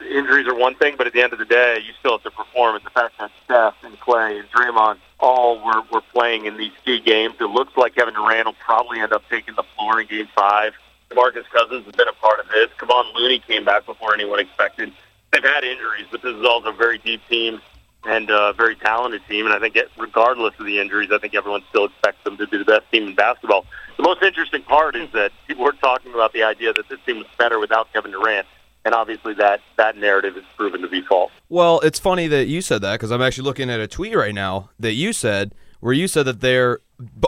[0.00, 2.30] injuries are one thing, but at the end of the day, you still have to
[2.30, 2.76] perform.
[2.76, 6.72] And the fact that Steph and Klay and Draymond all were, were playing in these
[6.84, 10.06] key games, it looks like Kevin Durant will probably end up taking the floor in
[10.06, 10.74] Game Five.
[11.14, 12.68] Marcus Cousins has been a part of this.
[12.78, 14.92] Kevon Looney came back before anyone expected.
[15.32, 17.60] They've had injuries, but this is also a very deep team
[18.04, 19.46] and a very talented team.
[19.46, 22.58] And I think, regardless of the injuries, I think everyone still expects them to be
[22.58, 23.66] the best team in basketball.
[23.96, 27.26] The most interesting part is that were talking about the idea that this team was
[27.36, 28.46] better without Kevin Durant.
[28.88, 31.30] And obviously that that narrative is proven to be false.
[31.50, 34.34] Well, it's funny that you said that because I'm actually looking at a tweet right
[34.34, 36.78] now that you said where you said that they're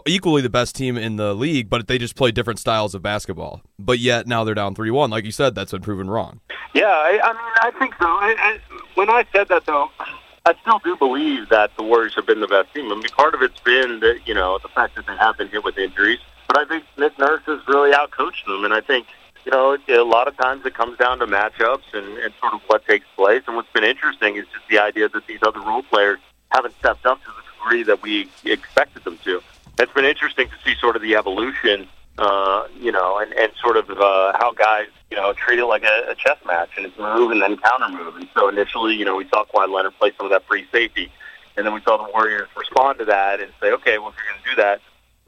[0.06, 3.60] equally the best team in the league, but they just play different styles of basketball.
[3.78, 5.10] But yet now they're down three one.
[5.10, 6.40] Like you said, that's been proven wrong.
[6.74, 8.06] Yeah, I, I mean, I think so.
[8.06, 8.58] I, I,
[8.94, 9.90] when I said that, though,
[10.46, 12.90] I still do believe that the Warriors have been the best team.
[12.90, 15.48] I mean, part of it's been that you know the fact that they have been
[15.48, 19.06] hit with injuries, but I think Nick Nurse has really outcoached them, and I think
[19.44, 22.60] you know a lot of times it comes down to matchups and, and sort of
[22.66, 23.42] what takes place.
[23.46, 26.18] And what's been interesting is just the idea that these other role players
[26.50, 29.40] haven't stepped up to the degree that we expected them to.
[29.78, 33.76] It's been interesting to see sort of the evolution, uh, you know, and, and sort
[33.76, 36.98] of uh, how guys, you know, treat it like a, a chess match and it's
[36.98, 38.16] move and then counter move.
[38.16, 41.10] And so initially, you know, we saw Kawhi Leonard play some of that free safety.
[41.56, 44.32] And then we saw the Warriors respond to that and say, okay, well, if you're
[44.32, 44.80] going to do that,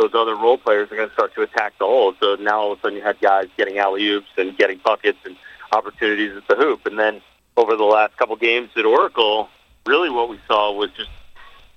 [0.02, 2.14] those other role players are going to start to attack the hole.
[2.20, 5.18] So now all of a sudden you had guys getting alley oops and getting buckets
[5.24, 5.36] and
[5.72, 6.86] opportunities at the hoop.
[6.86, 7.22] And then
[7.56, 9.48] over the last couple games at Oracle,
[9.86, 11.10] really what we saw was just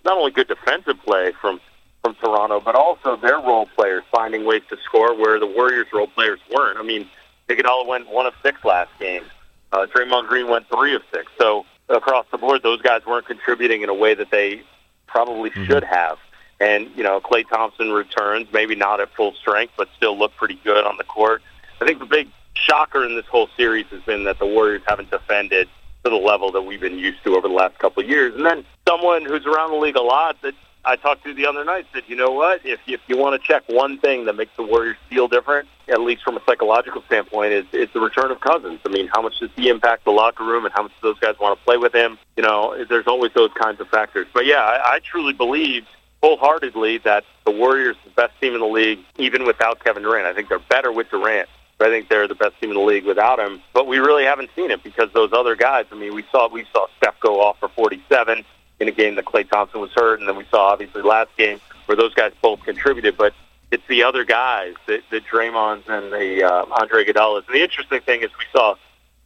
[0.03, 1.59] not only good defensive play from
[2.03, 6.05] from Toronto, but also their role players finding ways to score where the Warriors role
[6.05, 6.77] players weren't.
[6.77, 7.09] I mean,
[7.49, 9.23] Iguodala went one of six last game.
[9.71, 11.31] Uh, Draymond Green went three of six.
[11.39, 14.61] So across the board, those guys weren't contributing in a way that they
[15.07, 15.65] probably mm-hmm.
[15.65, 16.19] should have.
[16.59, 20.59] And you know, Klay Thompson returns, maybe not at full strength, but still look pretty
[20.63, 21.41] good on the court.
[21.81, 25.11] I think the big shocker in this whole series has been that the Warriors haven't
[25.11, 25.67] defended
[26.03, 28.33] to the level that we've been used to over the last couple of years.
[28.35, 30.53] And then someone who's around the league a lot that
[30.85, 32.61] I talked to the other night said, you know what?
[32.63, 35.99] If if you want to check one thing that makes the Warriors feel different, at
[35.99, 38.79] least from a psychological standpoint, is is the return of Cousins.
[38.85, 41.19] I mean, how much does he impact the locker room, and how much do those
[41.19, 42.19] guys want to play with him?
[42.37, 44.27] You know, there's always those kinds of factors.
[44.31, 45.85] But yeah, I, I truly believe
[46.25, 50.25] wholeheartedly that the Warriors are the best team in the league, even without Kevin Durant.
[50.25, 51.47] I think they're better with Durant.
[51.77, 53.61] But I think they're the best team in the league without him.
[53.73, 55.85] But we really haven't seen it because those other guys.
[55.91, 58.43] I mean, we saw we saw Steph go off for 47
[58.79, 61.59] in a game that Klay Thompson was hurt, and then we saw obviously last game
[61.85, 63.17] where those guys both contributed.
[63.17, 63.33] But
[63.71, 67.45] it's the other guys, the, the Draymonds and the uh, Andre Iguodalas.
[67.47, 68.75] And the interesting thing is we saw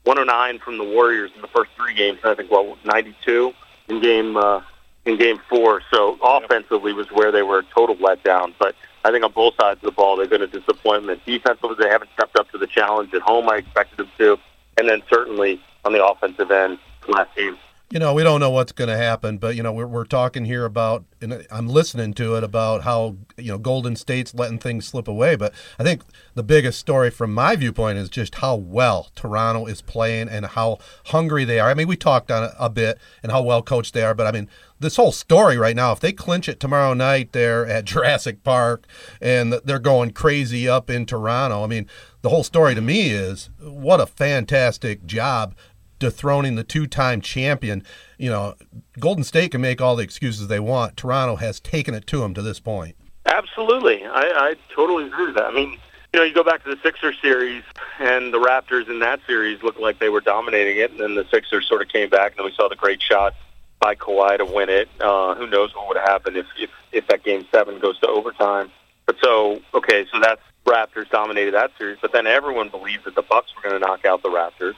[0.04, 2.20] 109 from the Warriors in the first three games.
[2.24, 3.54] I think well 92
[3.90, 4.62] in game uh,
[5.10, 5.82] in game four.
[5.92, 8.54] So offensively was where they were a total letdown.
[8.58, 11.26] But I think on both sides of the ball they've been a disappointment.
[11.26, 13.50] Defensively they haven't stepped up to the challenge at home.
[13.50, 14.38] I expected them to,
[14.78, 17.58] and then certainly on the offensive end last game
[17.92, 20.46] you know, we don't know what's going to happen, but you know, we're we're talking
[20.46, 24.86] here about, and I'm listening to it about how you know Golden State's letting things
[24.86, 25.36] slip away.
[25.36, 26.04] But I think
[26.36, 30.78] the biggest story from my viewpoint is just how well Toronto is playing and how
[31.06, 31.72] hungry they are.
[31.72, 34.28] I mean, we talked on it a bit and how well coached they are, but
[34.28, 34.50] I mean,
[34.80, 38.86] this whole story right now, if they clinch it tomorrow night, they're at Jurassic Park
[39.20, 41.64] and they're going crazy up in Toronto.
[41.64, 41.88] I mean,
[42.22, 45.56] the whole story to me is what a fantastic job
[46.00, 47.84] dethroning the two-time champion.
[48.18, 48.56] You know,
[49.00, 50.98] Golden State can make all the excuses they want.
[50.98, 52.96] Toronto has taken it to them to this point.
[53.26, 55.46] Absolutely, I, I totally agree with that.
[55.46, 55.78] I mean,
[56.14, 57.64] you know, you go back to the Sixers series,
[58.00, 61.26] and the Raptors in that series looked like they were dominating it, and then the
[61.30, 63.36] Sixers sort of came back, and then we saw the great shot
[63.80, 64.90] by Kawhi to win it.
[65.00, 68.72] Uh, who knows what would happen if, if if that game seven goes to overtime?
[69.06, 73.22] But so okay, so that's Raptors dominated that series, but then everyone believed that the
[73.22, 74.76] Bucks were going to knock out the Raptors.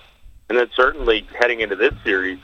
[0.51, 2.37] And then certainly heading into this series,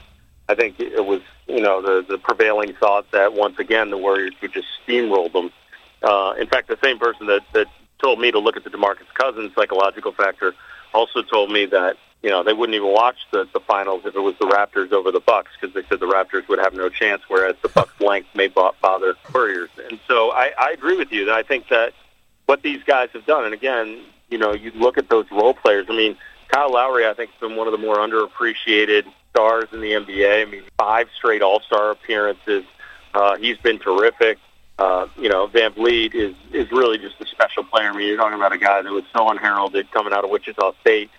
[0.48, 4.32] I think it was you know the the prevailing thought that once again the Warriors
[4.41, 5.52] would just steamroll them.
[6.02, 7.67] Uh, in fact, the same person that that
[8.02, 10.56] told me to look at the DeMarcus Cousins psychological factor
[10.93, 14.22] also told me that you know they wouldn't even watch the the finals if it
[14.22, 17.24] was the Raptors over the Bucks because they said the Raptors would have no chance,
[17.28, 19.72] whereas the Bucks' length may bother Warriors.
[19.89, 21.91] And so I, I agree with you that I think that
[22.46, 25.88] what these guys have done, and again, you know, you look at those role players.
[25.89, 26.15] I mean,
[26.48, 30.42] Kyle Lowry, I think, has been one of the more underappreciated stars in the NBA.
[30.42, 32.64] I mean, five straight All Star appearances.
[33.14, 34.38] Uh, he's been terrific.
[34.80, 37.90] Uh, you know, VanVleet is is really just a special player.
[37.90, 40.74] I mean, you're talking about a guy that was so unheralded coming out of Wichita
[40.82, 41.10] State,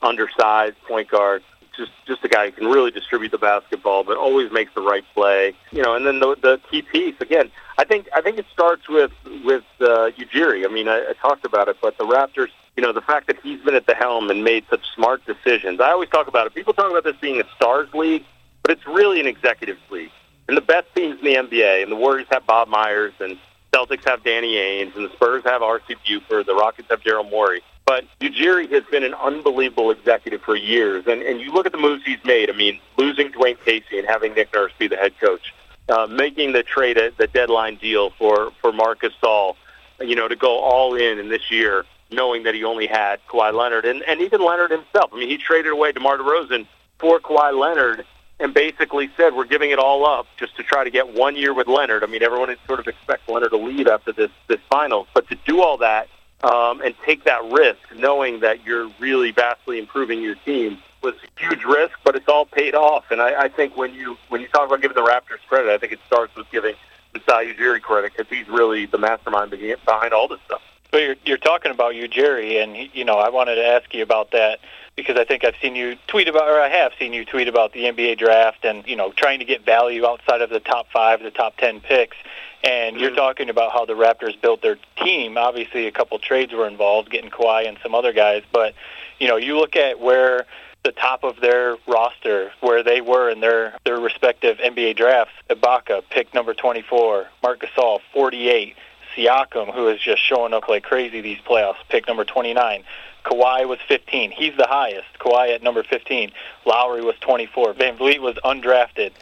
[0.00, 1.42] undersized point guard,
[1.76, 5.04] just just a guy who can really distribute the basketball, but always makes the right
[5.14, 5.54] play.
[5.72, 7.50] You know, and then the the key piece again.
[7.78, 9.12] I think I think it starts with
[9.44, 10.64] with uh, Ujiri.
[10.64, 13.38] I mean, I, I talked about it, but the Raptors you know, the fact that
[13.42, 15.80] he's been at the helm and made such smart decisions.
[15.80, 16.54] I always talk about it.
[16.54, 18.24] People talk about this being a stars league,
[18.62, 20.10] but it's really an executive league.
[20.48, 23.36] And the best teams in the NBA, and the Warriors have Bob Myers, and
[23.72, 25.96] Celtics have Danny Ainge, and the Spurs have R.C.
[26.06, 27.62] Buford, the Rockets have Daryl Morey.
[27.84, 31.04] But Ujiri has been an unbelievable executive for years.
[31.06, 32.48] And, and you look at the moves he's made.
[32.48, 35.52] I mean, losing Dwane Casey and having Nick Nurse be the head coach,
[35.88, 39.56] uh, making the trade at the deadline deal for, for Marc Gasol,
[40.04, 43.52] you know, to go all in in this year knowing that he only had Kawhi
[43.52, 45.10] Leonard and, and even Leonard himself.
[45.12, 46.66] I mean, he traded away DeMar DeRozan
[46.98, 48.04] for Kawhi Leonard
[48.38, 51.54] and basically said, we're giving it all up just to try to get one year
[51.54, 52.02] with Leonard.
[52.02, 55.36] I mean, everyone sort of expects Leonard to leave after this, this finals, but to
[55.46, 56.08] do all that
[56.42, 61.40] um, and take that risk, knowing that you're really vastly improving your team, was a
[61.40, 63.04] huge risk, but it's all paid off.
[63.10, 65.78] And I, I think when you when you talk about giving the Raptors credit, I
[65.78, 66.74] think it starts with giving
[67.14, 70.62] Masai Ujiri credit because he's really the mastermind behind all this stuff.
[70.90, 74.30] But you're, you're talking about Ujiri, and you know I wanted to ask you about
[74.32, 74.60] that
[74.94, 77.72] because I think I've seen you tweet about, or I have seen you tweet about
[77.72, 81.22] the NBA draft, and you know trying to get value outside of the top five,
[81.22, 82.16] the top ten picks.
[82.64, 83.16] And you're mm-hmm.
[83.16, 85.36] talking about how the Raptors built their team.
[85.36, 88.42] Obviously, a couple trades were involved, getting Kawhi and some other guys.
[88.52, 88.74] But
[89.18, 90.46] you know, you look at where
[90.84, 95.34] the top of their roster, where they were in their their respective NBA drafts.
[95.48, 97.26] Ibaka, pick number 24.
[97.42, 98.76] Marc Gasol, 48.
[99.14, 102.84] Siakam, who is just showing up like crazy these playoffs, pick number 29.
[103.24, 104.32] Kawhi was 15.
[104.32, 105.06] He's the highest.
[105.20, 106.32] Kawhi at number 15.
[106.64, 107.74] Lowry was 24.
[107.74, 109.12] VanVleet was undrafted.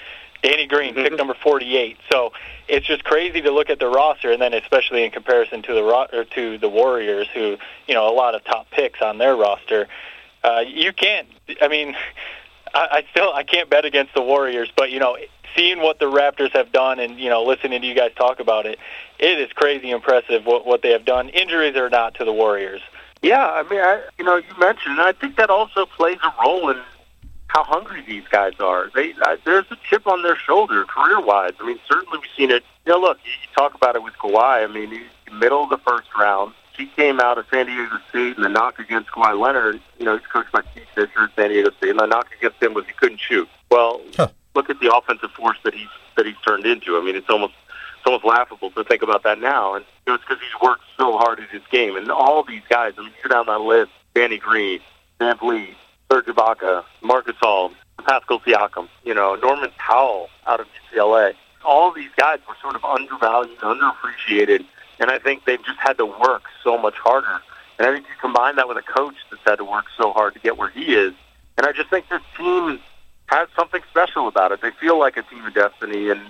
[0.43, 1.17] Danny Green, pick mm-hmm.
[1.17, 1.99] number 48.
[2.11, 2.33] So
[2.67, 5.83] it's just crazy to look at the roster, and then especially in comparison to the
[5.83, 9.37] ro- or to the Warriors, who you know a lot of top picks on their
[9.37, 9.87] roster.
[10.43, 11.29] Uh, you can't.
[11.61, 11.95] I mean,
[12.75, 15.17] I, I still I can't bet against the Warriors, but you know,
[15.57, 18.67] seeing what the Raptors have done, and you know, listening to you guys talk about
[18.67, 18.79] it,
[19.19, 21.29] it is crazy impressive what what they have done.
[21.31, 22.81] Injuries or not to the Warriors.
[23.23, 26.33] Yeah, I mean, I, you know, you mentioned, and I think that also plays a
[26.43, 26.79] role in
[27.49, 28.91] how hungry these guys are.
[28.95, 31.53] They uh, there's a chip on their shoulder career-wise.
[31.61, 32.65] I mean, certainly we've seen it.
[32.87, 34.65] You know, look, you, you talk about it with Kawhi.
[34.65, 36.55] I mean, he's middle of the first round.
[36.81, 40.17] He came out of San Diego State, and the knock against Kawhi Leonard, you know,
[40.17, 42.87] he's coached by Steve Fisher at San Diego State, and the knock against him was
[42.87, 43.47] he couldn't shoot.
[43.71, 44.29] Well, huh.
[44.55, 46.97] look at the offensive force that he's that he's turned into.
[46.97, 47.53] I mean, it's almost
[47.99, 50.85] it's almost laughable to think about that now, and you know, it's because he's worked
[50.97, 51.97] so hard at his game.
[51.97, 54.81] And all these guys, I mean, you're down that list: Danny Green,
[55.21, 55.75] VanVleet,
[56.11, 57.75] Serge Ibaka, Marc Gasol,
[58.07, 61.35] Pascal Siakam, you know, Norman Powell out of UCLA.
[61.63, 64.65] All these guys were sort of undervalued, underappreciated,
[65.01, 67.41] and I think they've just had to work so much harder.
[67.79, 70.35] And I think you combine that with a coach that's had to work so hard
[70.35, 71.15] to get where he is,
[71.57, 72.79] and I just think this team
[73.27, 74.61] has something special about it.
[74.61, 76.21] They feel like a team of destiny, and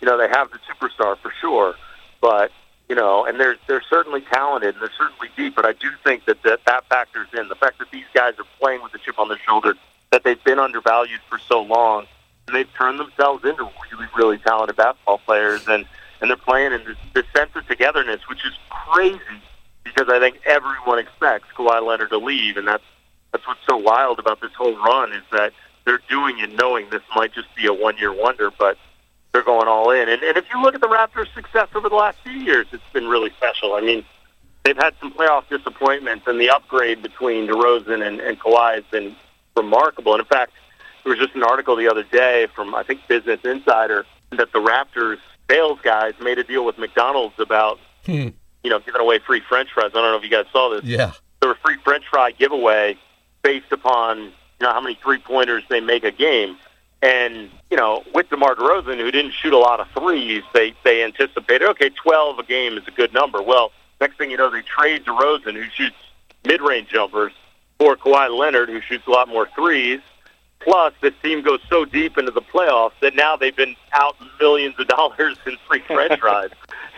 [0.00, 1.74] you know they have the superstar for sure,
[2.20, 2.52] but
[2.88, 5.54] you know, and they're they're certainly talented and they're certainly deep.
[5.54, 8.46] But I do think that that, that factors in the fact that these guys are
[8.60, 9.74] playing with a chip on their shoulder,
[10.10, 12.06] that they've been undervalued for so long,
[12.46, 15.86] and they've turned themselves into really really talented basketball players, and
[16.20, 19.18] and they're playing in this, this sense of togetherness, which is crazy
[19.84, 22.84] because I think everyone expects Kawhi Leonard to leave, and that's
[23.32, 25.52] that's what's so wild about this whole run is that
[25.84, 28.76] they're doing it knowing this might just be a one year wonder, but
[29.32, 30.08] they're going all in.
[30.08, 32.82] And, and if you look at the Raptors' success over the last few years, it's
[32.92, 33.74] been really special.
[33.74, 34.04] I mean,
[34.64, 39.14] they've had some playoff disappointments, and the upgrade between DeRozan and, and Kawhi has been
[39.56, 40.12] remarkable.
[40.14, 40.52] And in fact,
[41.04, 44.58] there was just an article the other day from I think Business Insider that the
[44.58, 45.18] Raptors
[45.50, 48.28] sales guys made a deal with McDonald's about hmm.
[48.62, 49.90] you know giving away free French fries.
[49.92, 50.84] I don't know if you guys saw this.
[50.84, 52.96] Yeah, there was free French fry giveaway
[53.42, 56.56] based upon you know how many three pointers they make a game.
[57.02, 61.02] And you know, with DeMar DeRozan, who didn't shoot a lot of threes, they they
[61.02, 63.42] anticipated okay, 12 a game is a good number.
[63.42, 65.96] Well, next thing you know, they trade DeRozan, who shoots
[66.44, 67.32] mid-range jumpers,
[67.78, 70.00] for Kawhi Leonard, who shoots a lot more threes.
[70.60, 74.74] Plus, this team goes so deep into the playoffs that now they've been out millions
[74.78, 76.50] of dollars in free French fries.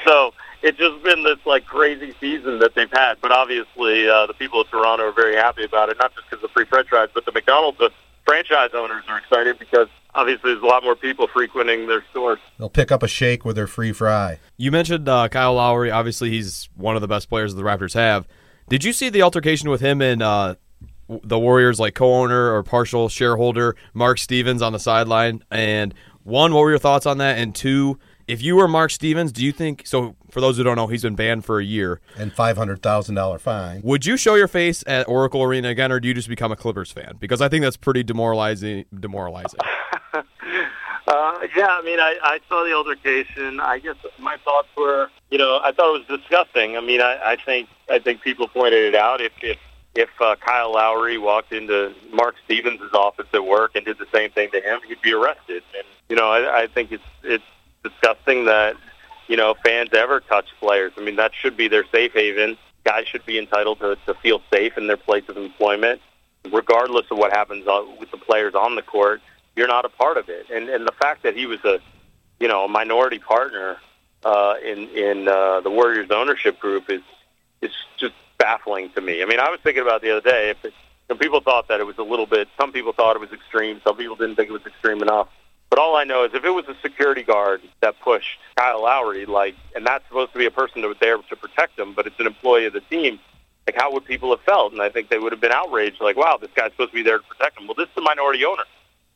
[0.04, 3.14] so it's just been this like crazy season that they've had.
[3.20, 6.44] But obviously, uh, the people of Toronto are very happy about it, not just because
[6.44, 7.90] of free French fries, but the McDonald's the
[8.24, 12.38] franchise owners are excited because obviously there's a lot more people frequenting their stores.
[12.58, 14.38] They'll pick up a shake with their free fry.
[14.56, 15.90] You mentioned uh, Kyle Lowry.
[15.90, 18.28] Obviously, he's one of the best players the Raptors have.
[18.68, 20.54] Did you see the altercation with him and uh,
[21.22, 25.42] the Warriors, like co-owner or partial shareholder Mark Stevens on the sideline?
[25.50, 25.94] And
[26.24, 27.38] one, what were your thoughts on that?
[27.38, 27.98] And two,
[28.28, 30.16] if you were Mark Stevens, do you think so?
[30.30, 33.14] For those who don't know, he's been banned for a year and five hundred thousand
[33.14, 33.82] dollar fine.
[33.82, 36.56] Would you show your face at Oracle Arena again, or do you just become a
[36.56, 37.16] Clippers fan?
[37.20, 38.84] Because I think that's pretty demoralizing.
[38.98, 39.60] Demoralizing.
[40.14, 40.22] uh,
[41.06, 43.60] yeah, I mean, I, I saw the altercation.
[43.60, 46.76] I guess my thoughts were, you know, I thought it was disgusting.
[46.76, 49.20] I mean, I, I think I think people pointed it out.
[49.20, 49.58] If if
[49.94, 54.30] if uh, Kyle Lowry walked into Mark Stevens' office at work and did the same
[54.30, 55.62] thing to him, he'd be arrested.
[55.76, 57.44] And you know, I, I think it's it's
[57.82, 58.76] disgusting that
[59.28, 60.92] you know fans ever touch players.
[60.96, 62.56] I mean, that should be their safe haven.
[62.84, 66.00] Guys should be entitled to, to feel safe in their place of employment,
[66.50, 67.66] regardless of what happens
[68.00, 69.20] with the players on the court.
[69.54, 71.80] You're not a part of it, and and the fact that he was a
[72.40, 73.76] you know a minority partner
[74.24, 77.02] uh, in in uh, the Warriors ownership group is
[77.60, 79.22] is just baffling to me.
[79.22, 80.50] I mean, I was thinking about the other day.
[80.50, 80.74] If it,
[81.08, 82.48] you know, people thought that it was a little bit.
[82.58, 83.80] Some people thought it was extreme.
[83.84, 85.28] Some people didn't think it was extreme enough.
[85.70, 89.26] But all I know is if it was a security guard that pushed Kyle Lowry,
[89.26, 92.06] like, and that's supposed to be a person that was there to protect him, but
[92.08, 93.20] it's an employee of the team,
[93.66, 94.72] like, how would people have felt?
[94.72, 97.02] And I think they would have been outraged, like, wow, this guy's supposed to be
[97.02, 97.68] there to protect him.
[97.68, 98.64] Well, this is a minority owner.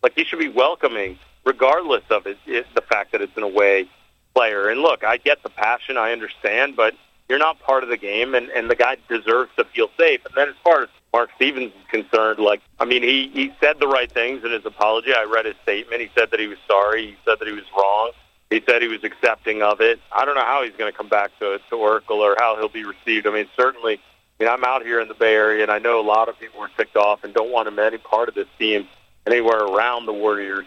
[0.05, 3.89] Like, he should be welcoming, regardless of it, it the fact that it's an away
[4.35, 4.69] player.
[4.69, 6.95] And look, I get the passion, I understand, but
[7.29, 10.25] you're not part of the game, and, and the guy deserves to feel safe.
[10.25, 13.81] And then as far as Mark Stevens is concerned, like, I mean, he, he said
[13.81, 15.13] the right things in his apology.
[15.13, 16.01] I read his statement.
[16.01, 17.07] He said that he was sorry.
[17.09, 18.13] He said that he was wrong.
[18.51, 19.99] He said he was accepting of it.
[20.13, 22.69] I don't know how he's going to come back to, to Oracle or how he'll
[22.69, 23.27] be received.
[23.27, 26.01] I mean, certainly, I mean, I'm out here in the Bay Area, and I know
[26.01, 28.47] a lot of people are ticked off and don't want him any part of this
[28.57, 28.87] team
[29.27, 30.67] anywhere around the Warriors.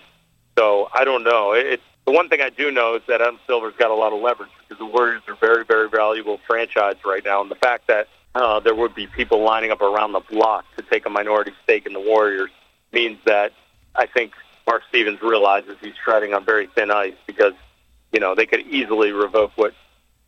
[0.58, 1.54] So I don't know.
[1.54, 1.80] It,
[2.10, 4.50] the one thing I do know is that Adam Silver's got a lot of leverage
[4.68, 8.60] because the Warriors are very, very valuable franchise right now, and the fact that uh,
[8.60, 11.94] there would be people lining up around the block to take a minority stake in
[11.94, 12.50] the Warriors
[12.92, 13.52] means that
[13.94, 14.34] I think
[14.66, 17.54] Mark Stevens realizes he's treading on very thin ice because
[18.12, 19.76] you know they could easily revoke what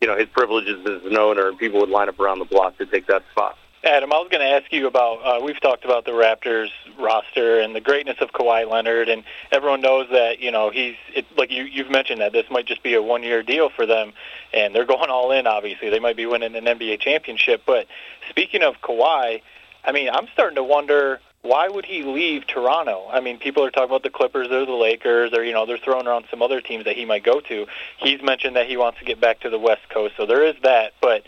[0.00, 2.78] you know his privileges as an owner, and people would line up around the block
[2.78, 3.58] to take that spot.
[3.84, 5.16] Adam, I was going to ask you about.
[5.24, 6.68] Uh, we've talked about the Raptors
[7.00, 11.26] roster and the greatness of Kawhi Leonard, and everyone knows that you know he's it,
[11.36, 14.12] like you you've mentioned that this might just be a one-year deal for them,
[14.54, 15.48] and they're going all in.
[15.48, 17.62] Obviously, they might be winning an NBA championship.
[17.66, 17.88] But
[18.30, 19.42] speaking of Kawhi,
[19.84, 23.08] I mean, I'm starting to wonder why would he leave Toronto?
[23.12, 25.76] I mean, people are talking about the Clippers or the Lakers, or you know, they're
[25.76, 27.66] throwing around some other teams that he might go to.
[27.98, 30.54] He's mentioned that he wants to get back to the West Coast, so there is
[30.62, 30.92] that.
[31.00, 31.24] But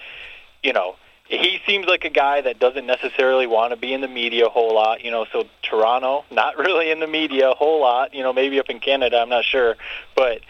[0.62, 0.94] you know,
[1.28, 4.50] he seems like a guy that doesn't necessarily want to be in the media a
[4.50, 5.26] whole lot, you know.
[5.32, 8.32] So Toronto, not really in the media a whole lot, you know.
[8.32, 9.76] Maybe up in Canada, I'm not sure,
[10.14, 10.40] but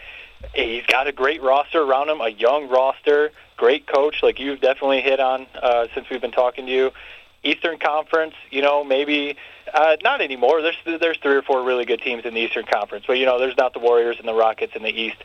[0.53, 5.01] he's got a great roster around him, a young roster, great coach, like you've definitely
[5.01, 6.91] hit on uh, since we've been talking to you.
[7.43, 9.37] Eastern Conference, you know, maybe
[9.71, 10.61] uh, not anymore.
[10.61, 13.39] There's there's three or four really good teams in the Eastern Conference, but you know,
[13.39, 15.17] there's not the Warriors and the Rockets in the East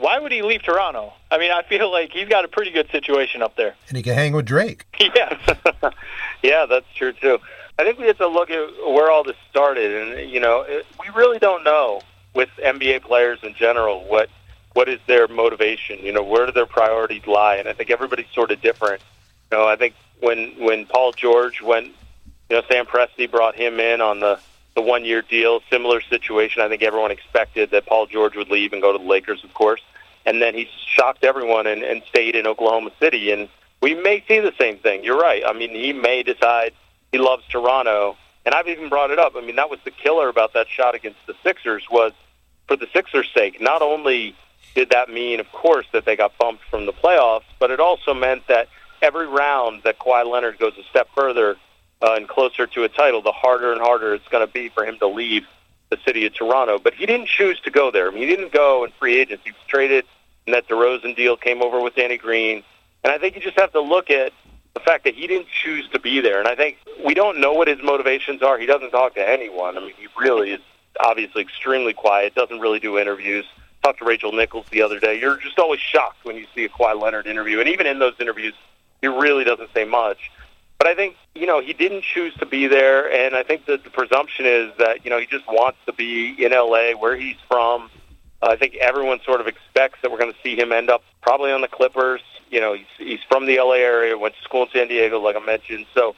[0.00, 1.12] why would he leave Toronto?
[1.30, 3.74] I mean, I feel like he's got a pretty good situation up there.
[3.88, 4.86] And he can hang with Drake.
[5.14, 5.60] Yeah.
[6.42, 7.38] yeah, that's true too.
[7.78, 10.86] I think we have to look at where all this started, and you know, it,
[11.00, 12.02] we really don't know
[12.34, 14.28] with NBA players in general what
[14.74, 15.98] what is their motivation.
[16.00, 17.56] You know, where do their priorities lie?
[17.56, 19.02] And I think everybody's sort of different.
[19.50, 21.86] You know, I think when when Paul George went,
[22.50, 24.38] you know, Sam Presti brought him in on the
[24.74, 26.62] the one year deal, similar situation.
[26.62, 29.52] I think everyone expected that Paul George would leave and go to the Lakers, of
[29.54, 29.80] course
[30.26, 33.30] and then he shocked everyone and, and stayed in Oklahoma City.
[33.30, 33.48] And
[33.80, 35.04] we may see the same thing.
[35.04, 35.42] You're right.
[35.46, 36.72] I mean, he may decide
[37.12, 39.34] he loves Toronto, and I've even brought it up.
[39.36, 42.12] I mean, that was the killer about that shot against the Sixers was
[42.68, 43.60] for the Sixers' sake.
[43.60, 44.36] Not only
[44.74, 48.14] did that mean, of course, that they got bumped from the playoffs, but it also
[48.14, 48.68] meant that
[49.02, 51.56] every round that Kawhi Leonard goes a step further
[52.02, 54.84] uh, and closer to a title, the harder and harder it's going to be for
[54.84, 55.46] him to leave
[55.90, 56.78] the city of Toronto.
[56.78, 58.08] But he didn't choose to go there.
[58.08, 59.42] I mean, he didn't go in free agency.
[59.46, 60.04] He was traded,
[60.46, 62.62] and that DeRozan deal came over with Danny Green.
[63.04, 64.32] And I think you just have to look at
[64.74, 66.38] the fact that he didn't choose to be there.
[66.38, 68.58] And I think we don't know what his motivations are.
[68.58, 69.76] He doesn't talk to anyone.
[69.76, 70.60] I mean, he really is
[71.00, 73.44] obviously extremely quiet, doesn't really do interviews.
[73.82, 75.18] Talked to Rachel Nichols the other day.
[75.18, 77.60] You're just always shocked when you see a Kawhi Leonard interview.
[77.60, 78.54] And even in those interviews,
[79.00, 80.30] he really doesn't say much.
[80.80, 83.84] But I think, you know, he didn't choose to be there, and I think that
[83.84, 87.36] the presumption is that, you know, he just wants to be in L.A., where he's
[87.46, 87.90] from.
[88.40, 91.52] I think everyone sort of expects that we're going to see him end up probably
[91.52, 92.22] on the Clippers.
[92.50, 93.76] You know, he's, he's from the L.A.
[93.80, 95.84] area, went to school in San Diego, like I mentioned.
[95.92, 96.16] So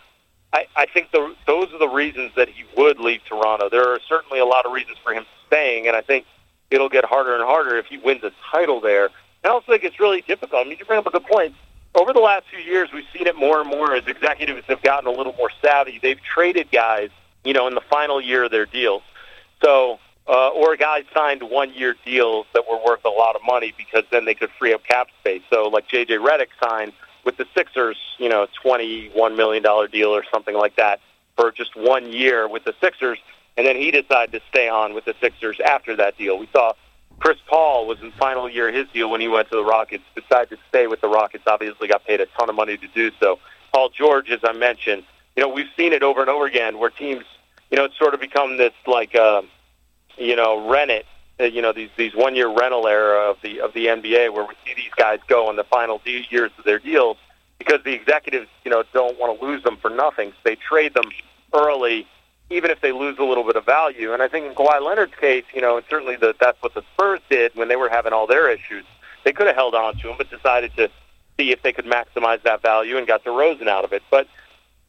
[0.52, 3.68] I, I think the, those are the reasons that he would leave Toronto.
[3.68, 6.24] There are certainly a lot of reasons for him staying, and I think
[6.70, 9.10] it'll get harder and harder if he wins a title there.
[9.44, 10.64] I also think it's really difficult.
[10.64, 11.56] I mean, you bring up a good point
[11.94, 15.06] over the last few years, we've seen it more and more as executives have gotten
[15.06, 15.98] a little more savvy.
[16.00, 17.10] They've traded guys,
[17.44, 19.02] you know, in the final year of their deals.
[19.62, 24.04] So, uh, or guys signed one-year deals that were worth a lot of money because
[24.10, 25.42] then they could free up cap space.
[25.50, 26.14] So, like J.J.
[26.18, 26.92] Redick signed
[27.24, 31.00] with the Sixers, you know, twenty-one million dollar deal or something like that
[31.36, 33.18] for just one year with the Sixers,
[33.56, 36.38] and then he decided to stay on with the Sixers after that deal.
[36.38, 36.72] We saw
[37.22, 40.02] Chris Paul was in final year of his deal when he went to the Rockets,
[40.16, 43.12] decided to stay with the Rockets, obviously got paid a ton of money to do
[43.20, 43.38] so.
[43.72, 45.04] Paul George, as I mentioned,
[45.36, 47.24] you know, we've seen it over and over again where teams,
[47.70, 49.42] you know, it's sort of become this like, uh,
[50.18, 51.06] you know, rent it,
[51.38, 54.44] uh, you know, these these one year rental era of the of the NBA where
[54.44, 57.18] we see these guys go in the final de- years of their deals
[57.60, 60.30] because the executives, you know, don't want to lose them for nothing.
[60.30, 61.08] So they trade them
[61.54, 62.08] early
[62.52, 64.12] even if they lose a little bit of value.
[64.12, 66.82] And I think in Kawhi Leonard's case, you know, and certainly the, that's what the
[66.94, 68.84] Spurs did when they were having all their issues.
[69.24, 70.90] They could have held on to him, but decided to
[71.38, 74.02] see if they could maximize that value and got DeRozan out of it.
[74.10, 74.26] But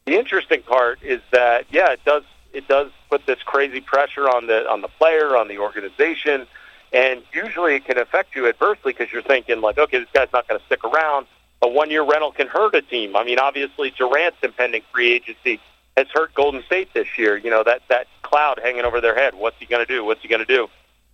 [0.06, 4.46] the interesting part is that yeah, it does it does put this crazy pressure on
[4.46, 6.46] the on the player, on the organization,
[6.92, 10.46] and usually it can affect you adversely because you're thinking like, okay, this guy's not
[10.48, 11.26] going to stick around.
[11.62, 13.16] A one-year rental can hurt a team.
[13.16, 15.60] I mean, obviously Durant's impending free agency
[15.96, 17.36] has hurt Golden State this year.
[17.36, 19.34] You know that that cloud hanging over their head.
[19.34, 20.04] What's he going to do?
[20.04, 20.68] What's he going to do?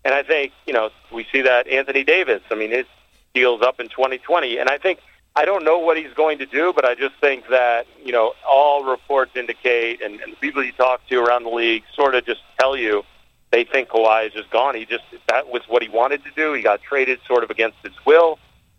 [0.05, 2.43] And I think you know we see that Anthony Davis.
[2.51, 2.87] I mean, his
[3.35, 5.01] deal's up in 2020, and I think
[5.37, 8.33] I don't know what he's going to do, but I just think that you know
[8.49, 12.24] all reports indicate, and, and the people you talk to around the league sort of
[12.24, 13.05] just tell you
[13.51, 14.74] they think Kawhi is just gone.
[14.74, 16.53] He just that was what he wanted to do.
[16.53, 18.39] He got traded sort of against his will.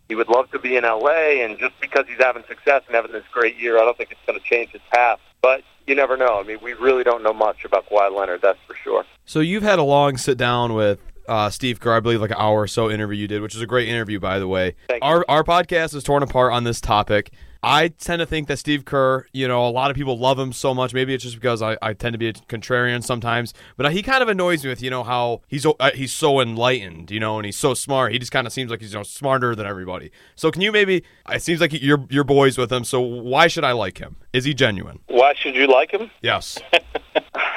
[0.10, 3.14] He would love to be in LA, and just because he's having success and having
[3.14, 5.20] this great year, I don't think it's going to change his path.
[5.42, 6.40] But you never know.
[6.40, 9.06] I mean, we really don't know much about Kawhi Leonard, that's for sure.
[9.26, 12.38] So you've had a long sit down with uh, Steve Kerr, I believe like an
[12.40, 14.76] hour or so interview you did, which is a great interview, by the way.
[14.88, 17.32] Thank our our podcast is torn apart on this topic.
[17.64, 20.52] I tend to think that Steve Kerr, you know, a lot of people love him
[20.52, 20.96] so much.
[20.96, 24.24] Maybe it's just because I, I tend to be a contrarian sometimes, but he kind
[24.24, 27.46] of annoys me with, you know, how he's uh, he's so enlightened, you know, and
[27.46, 28.14] he's so smart.
[28.14, 30.12] He just kind of seems like he's you know smarter than everybody.
[30.36, 31.04] So can you maybe?
[31.30, 32.84] It seems like you're you're boys with him.
[32.84, 34.16] So why should I like him?
[34.34, 35.00] Is he genuine?
[35.08, 36.10] Why should you like him?
[36.22, 36.58] Yes.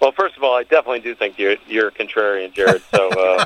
[0.00, 2.82] Well, first of all, I definitely do think you're you're a contrarian, Jared.
[2.94, 3.44] So uh,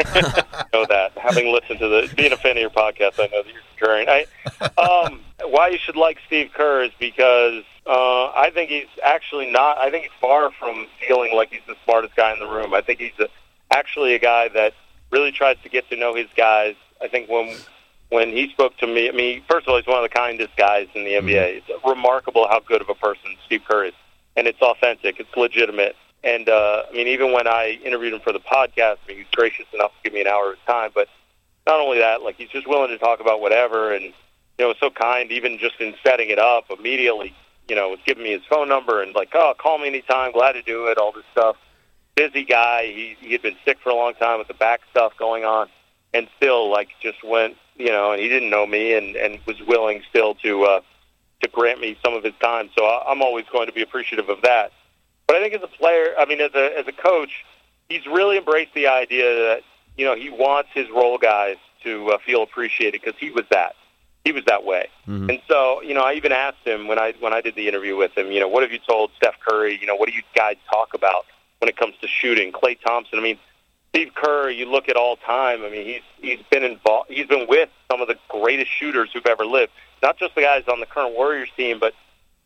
[0.72, 1.12] know that.
[1.16, 4.09] Having listened to the being a fan of your podcast, I know that you're contrarian.
[4.09, 9.51] I, um, why you should like Steve Kerr is because uh, I think he's actually
[9.51, 9.78] not.
[9.78, 12.74] I think he's far from feeling like he's the smartest guy in the room.
[12.74, 13.28] I think he's a,
[13.70, 14.74] actually a guy that
[15.11, 16.74] really tries to get to know his guys.
[17.01, 17.57] I think when
[18.11, 20.57] when he spoke to me, I mean, first of all, he's one of the kindest
[20.57, 21.62] guys in the NBA.
[21.62, 23.94] It's remarkable how good of a person Steve Kerr is,
[24.36, 25.20] and it's authentic.
[25.20, 25.96] It's legitimate.
[26.23, 29.23] And uh, I mean, even when I interviewed him for the podcast, I mean, he
[29.23, 30.91] was gracious enough to give me an hour of his time.
[30.95, 31.09] But
[31.66, 34.12] not only that, like he's just willing to talk about whatever, and you
[34.59, 35.33] know, so kind.
[35.33, 37.35] Even just in setting it up, immediately,
[37.68, 40.53] you know, was giving me his phone number and like, oh, call me anytime, glad
[40.53, 41.57] to do it, all this stuff.
[42.16, 42.87] Busy guy.
[42.87, 45.68] He he had been sick for a long time with the back stuff going on,
[46.12, 49.57] and still like just went, you know, and he didn't know me and and was
[49.62, 50.81] willing still to uh,
[51.43, 52.68] to grant me some of his time.
[52.77, 54.73] So I- I'm always going to be appreciative of that.
[55.31, 57.45] But I think as a player, I mean, as a as a coach,
[57.89, 59.61] he's really embraced the idea that
[59.97, 63.76] you know he wants his role guys to uh, feel appreciated because he was that.
[64.24, 64.89] He was that way.
[65.09, 65.28] Mhm.
[65.28, 67.97] And so, you know, I even asked him when I when I did the interview
[67.97, 69.78] with him, you know, what have you told Steph Curry?
[69.81, 71.26] You know, what do you guys talk about
[71.61, 72.51] when it comes to shooting?
[72.51, 73.16] Klay Thompson.
[73.16, 73.39] I mean,
[73.91, 74.51] Steve Kerr.
[74.51, 75.62] You look at all time.
[75.62, 77.09] I mean, he's he's been involved.
[77.09, 79.70] He's been with some of the greatest shooters who've ever lived.
[80.03, 81.95] Not just the guys on the current Warriors team, but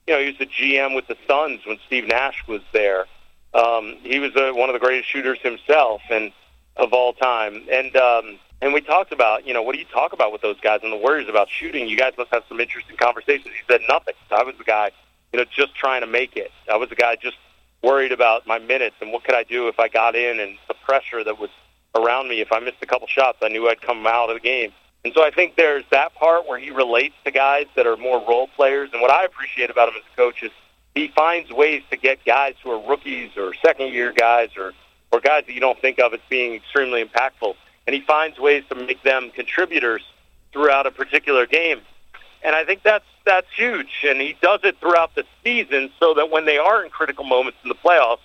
[0.07, 3.07] you know, he was the GM with the Suns when Steve Nash was there.
[3.55, 6.32] Um, he was uh, one of the greatest shooters himself, and
[6.76, 7.66] of all time.
[7.70, 10.59] And um, and we talked about, you know, what do you talk about with those
[10.61, 11.88] guys and the Warriors about shooting?
[11.88, 13.46] You guys must have some interesting conversations.
[13.46, 14.14] He said nothing.
[14.30, 14.90] I was the guy,
[15.32, 16.50] you know, just trying to make it.
[16.70, 17.36] I was the guy just
[17.82, 20.74] worried about my minutes and what could I do if I got in and the
[20.74, 21.50] pressure that was
[21.94, 22.40] around me.
[22.40, 24.72] If I missed a couple shots, I knew I'd come out of the game.
[25.05, 28.24] And so I think there's that part where he relates to guys that are more
[28.26, 28.90] role players.
[28.92, 30.50] And what I appreciate about him as a coach is
[30.94, 34.72] he finds ways to get guys who are rookies or second year guys or,
[35.12, 37.55] or guys that you don't think of as being extremely impactful.
[37.86, 40.02] And he finds ways to make them contributors
[40.52, 41.82] throughout a particular game.
[42.42, 44.05] And I think that's that's huge.
[44.07, 47.59] And he does it throughout the season so that when they are in critical moments
[47.62, 48.18] in the playoffs,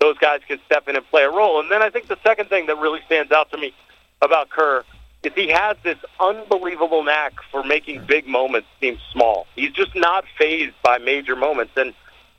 [0.00, 1.60] those guys can step in and play a role.
[1.60, 3.74] And then I think the second thing that really stands out to me
[4.22, 4.84] about Kerr
[5.26, 9.46] is he has this unbelievable knack for making big moments seem small.
[9.56, 11.72] He's just not fazed by major moments.
[11.76, 11.92] And,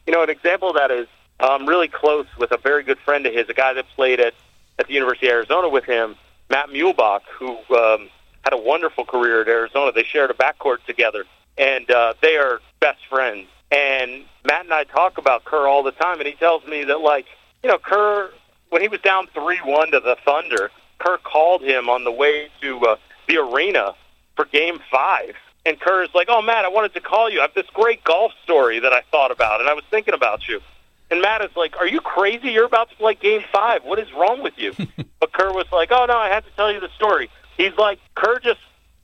[0.05, 1.07] you know, an example of that is
[1.39, 4.33] um, really close with a very good friend of his, a guy that played at,
[4.79, 6.15] at the University of Arizona with him,
[6.49, 8.09] Matt Muehlebach, who um,
[8.43, 9.91] had a wonderful career at Arizona.
[9.91, 11.25] They shared a backcourt together,
[11.57, 13.47] and uh, they are best friends.
[13.69, 17.01] And Matt and I talk about Kerr all the time, and he tells me that,
[17.01, 17.25] like,
[17.63, 18.31] you know, Kerr,
[18.69, 22.79] when he was down 3-1 to the Thunder, Kerr called him on the way to
[22.85, 22.95] uh,
[23.27, 23.93] the arena
[24.35, 25.35] for Game 5.
[25.65, 27.39] And Kerr is like, oh, Matt, I wanted to call you.
[27.39, 30.47] I have this great golf story that I thought about, and I was thinking about
[30.47, 30.61] you.
[31.09, 32.49] And Matt is like, are you crazy?
[32.49, 33.83] You're about to play Game 5.
[33.83, 34.73] What is wrong with you?
[35.19, 37.29] but Kerr was like, oh, no, I had to tell you the story.
[37.57, 38.59] He's like, Kerr just,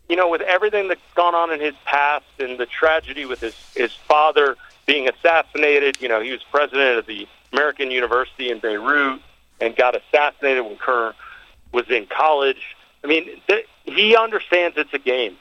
[0.10, 3.56] you know, with everything that's gone on in his past and the tragedy with his,
[3.76, 9.22] his father being assassinated, you know, he was president of the American University in Beirut
[9.62, 11.14] and got assassinated when Kerr
[11.74, 12.76] was in college.
[13.04, 15.36] I mean, th- he understands it's a game,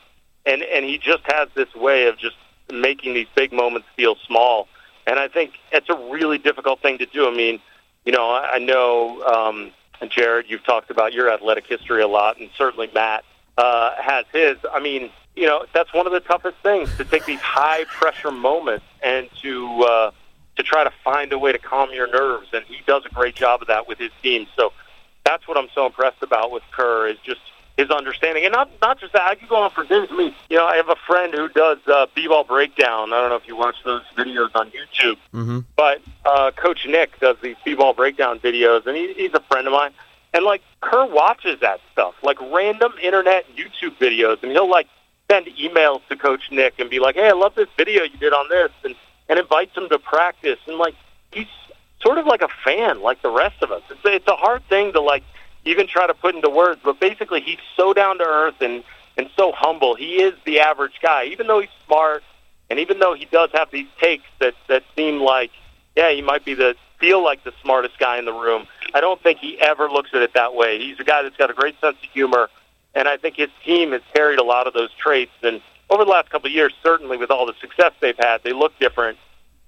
[0.44, 2.36] and and he just has this way of just
[2.72, 4.68] making these big moments feel small.
[5.06, 7.28] And I think it's a really difficult thing to do.
[7.28, 7.60] I mean,
[8.04, 9.72] you know, I I know um,
[10.08, 13.24] Jared, you've talked about your athletic history a lot, and certainly Matt
[13.58, 14.56] uh, has his.
[14.72, 18.30] I mean, you know, that's one of the toughest things to take these high pressure
[18.30, 20.10] moments and to uh,
[20.56, 23.34] to try to find a way to calm your nerves, and he does a great
[23.34, 24.46] job of that with his team.
[24.56, 24.72] So
[25.24, 27.40] that's what I'm so impressed about with Kerr is just
[27.76, 29.22] his understanding, and not not just that.
[29.22, 30.08] I could go on for days.
[30.10, 33.12] I mean, you know, I have a friend who does uh, b-ball breakdown.
[33.14, 35.60] I don't know if you watch those videos on YouTube, Mm-hmm.
[35.74, 39.72] but uh, Coach Nick does these b-ball breakdown videos, and he, he's a friend of
[39.72, 39.92] mine.
[40.34, 44.88] And like Kerr watches that stuff, like random internet YouTube videos, and he'll like
[45.30, 48.34] send emails to Coach Nick and be like, "Hey, I love this video you did
[48.34, 48.94] on this," and
[49.30, 50.58] and invites him to practice.
[50.66, 50.94] And like
[51.32, 51.46] he's
[52.02, 53.82] sort of like a fan, like the rest of us.
[53.90, 55.22] It's it's a hard thing to like
[55.64, 58.82] even try to put into words, but basically he's so down to earth and
[59.16, 59.94] and so humble.
[59.94, 62.22] He is the average guy, even though he's smart,
[62.70, 65.50] and even though he does have these takes that that seem like,
[65.96, 68.66] yeah, he might be the feel like the smartest guy in the room.
[68.94, 70.78] I don't think he ever looks at it that way.
[70.78, 72.48] He's a guy that's got a great sense of humor,
[72.94, 75.32] and I think his team has carried a lot of those traits.
[75.42, 78.52] And over the last couple of years, certainly with all the success they've had, they
[78.52, 79.18] look different.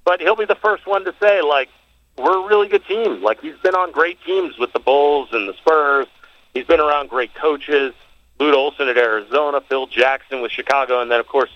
[0.04, 1.68] But he'll be the first one to say, like,
[2.16, 3.22] we're a really good team.
[3.22, 6.06] Like he's been on great teams with the Bulls and the Spurs.
[6.52, 7.94] He's been around great coaches.
[8.40, 11.50] Lute Olson at Arizona, Phil Jackson with Chicago, and then of course,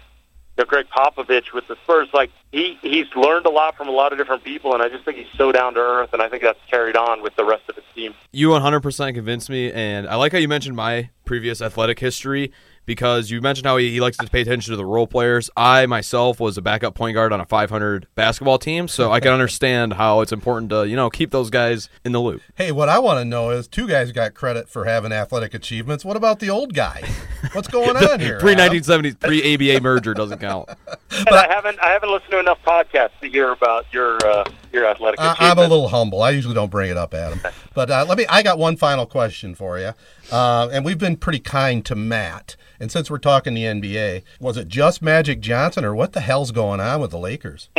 [0.67, 2.09] Gregg Popovich with the Spurs.
[2.13, 5.05] Like he he's learned a lot from a lot of different people, and I just
[5.05, 7.65] think he's so down to earth, and I think that's carried on with the rest
[7.69, 8.15] of his team.
[8.33, 12.53] You 100% convinced me, and I like how you mentioned my previous athletic history
[12.89, 15.51] because you mentioned how he, he likes to pay attention to the role players.
[15.55, 19.31] I myself was a backup point guard on a 500 basketball team, so I can
[19.31, 22.41] understand how it's important to you know keep those guys in the loop.
[22.55, 26.03] Hey, what I want to know is two guys got credit for having athletic achievements.
[26.03, 27.07] What about the old guy?
[27.53, 28.41] What's going on here?
[28.41, 30.71] Pre 1970s, pre ABA merger doesn't count.
[31.11, 34.87] And I haven't I haven't listened to enough podcasts to hear about your uh, your
[34.87, 36.23] athletic I, I'm a little humble.
[36.23, 37.41] I usually don't bring it up, Adam.
[37.75, 38.27] But uh, let me.
[38.29, 39.95] I got one final question for you,
[40.31, 42.57] uh, and we've been pretty kind to Matt.
[42.81, 46.53] And since we're talking the NBA, was it just Magic Johnson, or what the hell's
[46.53, 47.69] going on with the Lakers?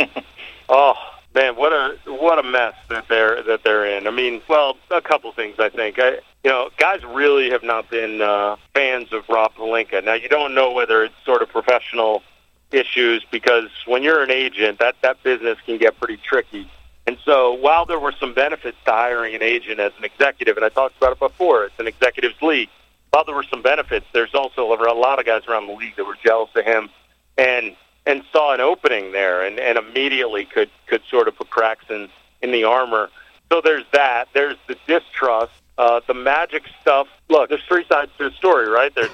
[0.72, 0.94] Oh
[1.34, 4.06] man, what a what a mess that they're that they're in.
[4.06, 5.98] I mean, well, a couple things I think.
[5.98, 10.04] I, you know, guys really have not been uh, fans of Rob Pelinka.
[10.04, 12.22] Now you don't know whether it's sort of professional
[12.70, 16.70] issues because when you're an agent, that that business can get pretty tricky.
[17.06, 20.64] And so, while there were some benefits to hiring an agent as an executive, and
[20.64, 22.68] I talked about it before, it's an executives league.
[23.10, 26.06] While there were some benefits, there's also a lot of guys around the league that
[26.06, 26.90] were jealous of him,
[27.36, 31.84] and and saw an opening there, and, and immediately could could sort of put cracks
[31.90, 32.08] in
[32.42, 33.10] in the armor.
[33.50, 34.28] So there's that.
[34.32, 37.08] There's the distrust, uh, the magic stuff.
[37.28, 38.94] Look, there's three sides to the story, right?
[38.94, 39.10] There's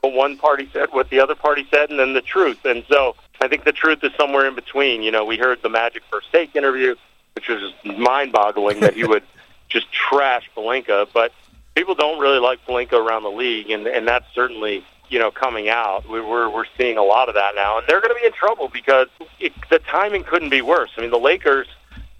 [0.00, 2.64] what one party said, what the other party said, and then the truth.
[2.64, 5.02] And so I think the truth is somewhere in between.
[5.02, 6.94] You know, we heard the Magic first take interview,
[7.34, 9.22] which was mind-boggling that he would
[9.68, 11.32] just trash Pelinka, but
[11.74, 15.68] people don't really like Pelinka around the league, and and that's certainly you know coming
[15.68, 16.08] out.
[16.08, 18.32] We, we're we're seeing a lot of that now, and they're going to be in
[18.32, 19.08] trouble because
[19.38, 20.90] it, the timing couldn't be worse.
[20.96, 21.66] I mean, the Lakers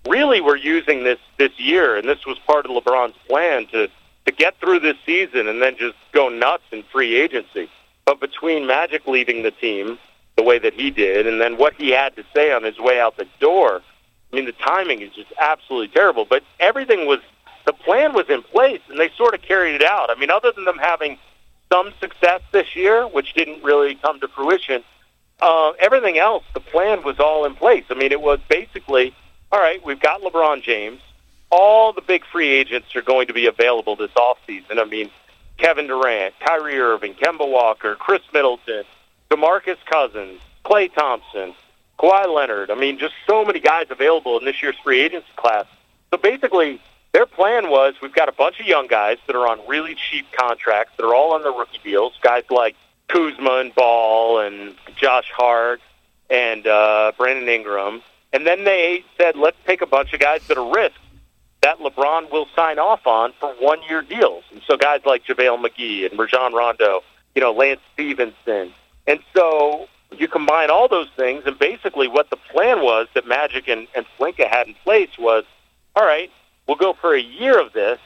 [0.08, 3.88] really were using this this year, and this was part of LeBron's plan to
[4.26, 7.68] to get through this season and then just go nuts in free agency.
[8.04, 9.98] But between Magic leaving the team
[10.36, 13.00] the way that he did, and then what he had to say on his way
[13.00, 13.82] out the door,
[14.32, 16.24] I mean, the timing is just absolutely terrible.
[16.24, 17.20] But everything was
[17.70, 20.10] the plan was in place, and they sort of carried it out.
[20.10, 21.18] I mean, other than them having
[21.72, 24.82] some success this year, which didn't really come to fruition,
[25.40, 27.84] uh, everything else, the plan was all in place.
[27.88, 29.14] I mean, it was basically,
[29.52, 31.00] all right, we've got LeBron James.
[31.52, 34.78] All the big free agents are going to be available this offseason.
[34.78, 35.08] I mean,
[35.56, 38.82] Kevin Durant, Kyrie Irving, Kemba Walker, Khris Middleton,
[39.30, 41.54] DeMarcus Cousins, Klay Thompson,
[42.00, 42.72] Kawhi Leonard.
[42.72, 45.66] I mean, just so many guys available in this year's free agency class.
[46.10, 46.80] So basically,
[47.12, 50.26] their plan was we've got a bunch of young guys that are on really cheap
[50.32, 52.12] contracts that are all on the rookie deals.
[52.22, 52.76] Guys like
[53.08, 55.80] Kuzma and Ball and Josh Hart
[56.28, 58.02] and uh, Brandon Ingram.
[58.32, 60.98] And then they said, let's take a bunch of guys that are risks
[61.62, 64.44] that LeBron will sign off on for one-year deals.
[64.52, 67.02] And so guys like JaVale McGee and Rajon Rondo,
[67.34, 68.72] you know, Lance Stephenson.
[69.06, 73.68] And so you combine all those things, and basically what the plan was that Magic
[73.68, 75.44] and, and Pelinka had in place was,
[75.94, 76.30] all right,
[76.70, 77.98] we'll go for a year of this,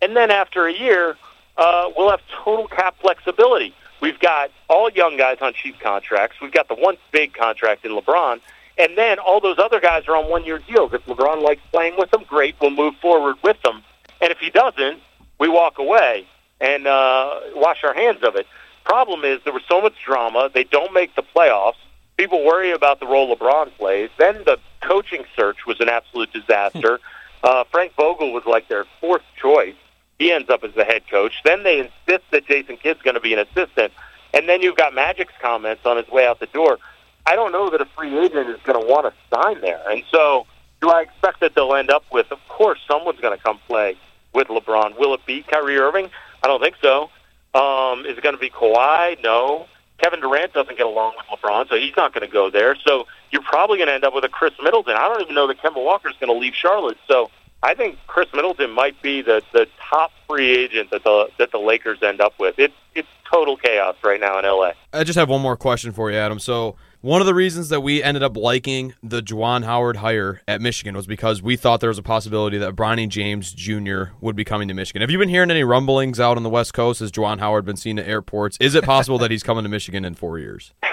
[0.00, 1.18] and then after a year,
[1.58, 3.74] uh, we'll have total cap flexibility.
[4.00, 6.40] We've got all young guys on cheap contracts.
[6.40, 8.40] We've got the one big contract in LeBron.
[8.78, 10.94] And then all those other guys are on one-year deals.
[10.94, 13.82] If LeBron likes playing with them, great, we'll move forward with them.
[14.22, 14.98] And if he doesn't,
[15.38, 16.26] we walk away
[16.58, 18.46] and uh, wash our hands of it.
[18.84, 20.50] Problem is there was so much drama.
[20.52, 21.76] They don't make the playoffs.
[22.16, 24.08] People worry about the role LeBron plays.
[24.18, 26.98] Then the coaching search was an absolute disaster.
[27.46, 29.76] uh, Frank Vogel was like their fourth choice.
[30.18, 31.32] He ends up as the head coach.
[31.44, 33.92] Then they insist that Jason Kidd's going to be an assistant.
[34.34, 36.78] And then you've got Magic's comments on his way out the door.
[37.24, 39.80] I don't know that a free agent is going to want to sign there.
[39.88, 40.46] And so
[40.80, 42.32] do I expect that they'll end up with?
[42.32, 43.96] Of course, someone's going to come play
[44.32, 44.98] with LeBron.
[44.98, 46.10] Will it be Kyrie Irving?
[46.42, 47.10] I don't think so.
[47.54, 49.22] Um, is it going to be Kawhi?
[49.22, 49.66] No.
[49.98, 52.76] Kevin Durant doesn't get along with LeBron, so he's not going to go there.
[52.86, 54.94] So you're probably going to end up with a Khris Middleton.
[54.94, 56.98] I don't even know that Kemba Walker's going to leave Charlotte.
[57.08, 57.30] So
[57.62, 61.58] I think Khris Middleton might be the the top free agent that the that the
[61.58, 62.58] Lakers end up with.
[62.58, 64.72] It's it's total chaos right now in LA.
[64.92, 66.38] I just have one more question for you, Adam.
[66.38, 66.76] So
[67.06, 70.96] one of the reasons that we ended up liking the Juwan Howard hire at Michigan
[70.96, 74.14] was because we thought there was a possibility that Bronny James Jr.
[74.20, 75.02] would be coming to Michigan.
[75.02, 76.98] Have you been hearing any rumblings out on the West Coast?
[76.98, 78.56] Has Juwan Howard been seen at airports?
[78.60, 80.72] Is it possible that he's coming to Michigan in four years?
[80.82, 80.90] I,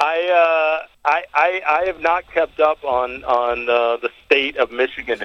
[0.00, 5.18] uh, I I I have not kept up on on uh, the state of Michigan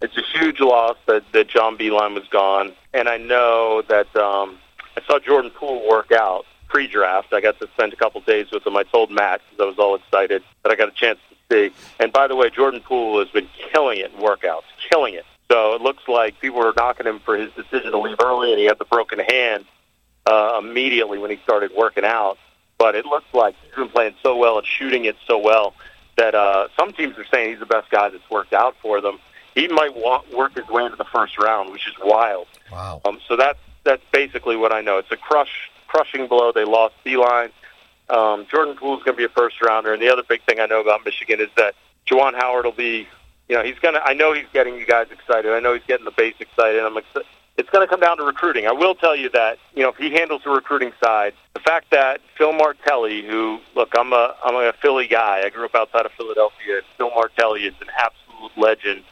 [0.00, 4.56] it's a huge loss that that John Beilein was gone, and I know that um,
[4.96, 7.32] I saw Jordan Poole work out pre-draft.
[7.32, 8.76] I got to spend a couple days with him.
[8.76, 11.74] I told Matt because I was all excited that I got a chance to see.
[11.98, 15.26] And by the way, Jordan Poole has been killing it in workouts, killing it.
[15.50, 18.58] So it looks like people were knocking him for his decision to leave early, and
[18.58, 19.64] he had the broken hand
[20.26, 22.38] uh, immediately when he started working out.
[22.78, 25.74] But it looks like he's been playing so well and shooting it so well
[26.16, 29.18] that uh, some teams are saying he's the best guy that's worked out for them.
[29.54, 32.46] He might want, work his way into the first round, which is wild.
[32.70, 33.00] Wow.
[33.04, 34.98] Um, so that's that's basically what I know.
[34.98, 36.52] It's a crush crushing blow.
[36.52, 37.50] They lost Beilein.
[38.08, 40.66] Um, Jordan Poole's going to be a first rounder, and the other big thing I
[40.66, 41.74] know about Michigan is that
[42.06, 43.08] Juwan Howard will be,
[43.48, 44.02] you know, he's going to.
[44.02, 45.52] I know he's getting you guys excited.
[45.52, 46.80] I know he's getting the base excited.
[46.80, 47.26] I'm excited.
[47.56, 48.66] It's going to come down to recruiting.
[48.66, 51.90] I will tell you that, you know, if he handles the recruiting side, the fact
[51.90, 55.42] that Phil Martelli, who look, I'm a I'm a Philly guy.
[55.44, 56.80] I grew up outside of Philadelphia.
[56.96, 59.04] Phil Martelli is an absolute legend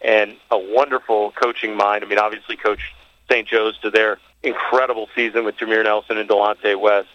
[0.00, 2.04] and a wonderful coaching mind.
[2.04, 2.94] I mean, obviously, coached
[3.30, 3.46] St.
[3.46, 7.08] Joe's to their incredible season with Jameer Nelson and Delonte West.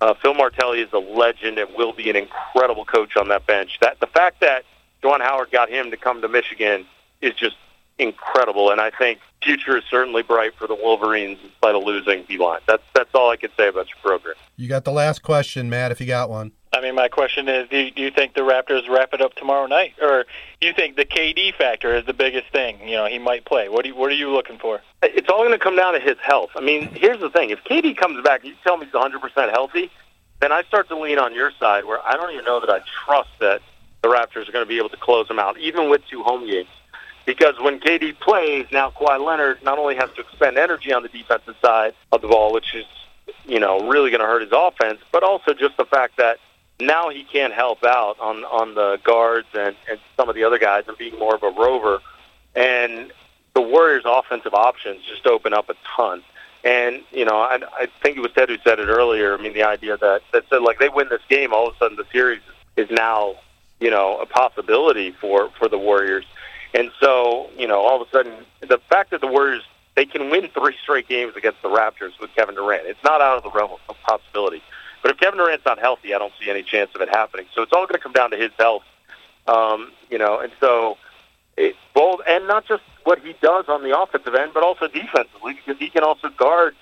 [0.00, 3.78] Uh, Phil Martelli is a legend and will be an incredible coach on that bench.
[3.80, 4.64] That the fact that
[5.02, 6.86] Juwan Howard got him to come to Michigan
[7.20, 7.56] is just
[7.98, 12.24] incredible, and I think future is certainly bright for the Wolverines in spite of losing
[12.24, 12.60] Beilein.
[12.66, 14.36] That's that's all I can say about your program.
[14.56, 16.52] You got the last question, Matt, if you got one.
[16.72, 19.34] I mean, my question is: Do you, do you think the Raptors wrap it up
[19.34, 20.24] tomorrow night, or
[20.60, 22.78] do you think the KD factor is the biggest thing?
[22.86, 23.68] You know, he might play.
[23.68, 24.80] What do you, What are you looking for?
[25.02, 26.50] It's all going to come down to his health.
[26.54, 29.50] I mean, here's the thing: if KD comes back, you tell me he's 100 percent
[29.50, 29.90] healthy,
[30.40, 32.80] then I start to lean on your side, where I don't even know that I
[33.04, 33.62] trust that
[34.02, 36.46] the Raptors are going to be able to close them out, even with two home
[36.46, 36.68] games.
[37.24, 41.08] Because when KD plays, now Kawhi Leonard not only has to expend energy on the
[41.08, 42.86] defensive side of the ball, which is,
[43.46, 46.38] you know, really going to hurt his offense, but also just the fact that
[46.80, 50.58] now he can't help out on on the guards and, and some of the other
[50.58, 52.00] guys and being more of a rover.
[52.54, 53.12] And
[53.54, 56.22] the Warriors' offensive options just open up a ton.
[56.64, 59.36] And you know, I, I think it was Ted who said it earlier.
[59.36, 61.78] I mean, the idea that that said like they win this game, all of a
[61.78, 62.40] sudden the series
[62.76, 63.34] is now
[63.80, 66.24] you know a possibility for for the Warriors.
[66.74, 69.62] And so, you know, all of a sudden, the fact that the Warriors
[69.96, 73.36] they can win three straight games against the Raptors with Kevin Durant, it's not out
[73.36, 74.62] of the realm of possibility.
[75.02, 77.46] But if Kevin Durant's not healthy, I don't see any chance of it happening.
[77.54, 78.82] So it's all going to come down to his health,
[79.46, 80.38] um, you know.
[80.40, 80.96] And so,
[81.56, 85.54] it, both and not just what he does on the offensive end, but also defensively,
[85.54, 86.74] because he can also guard,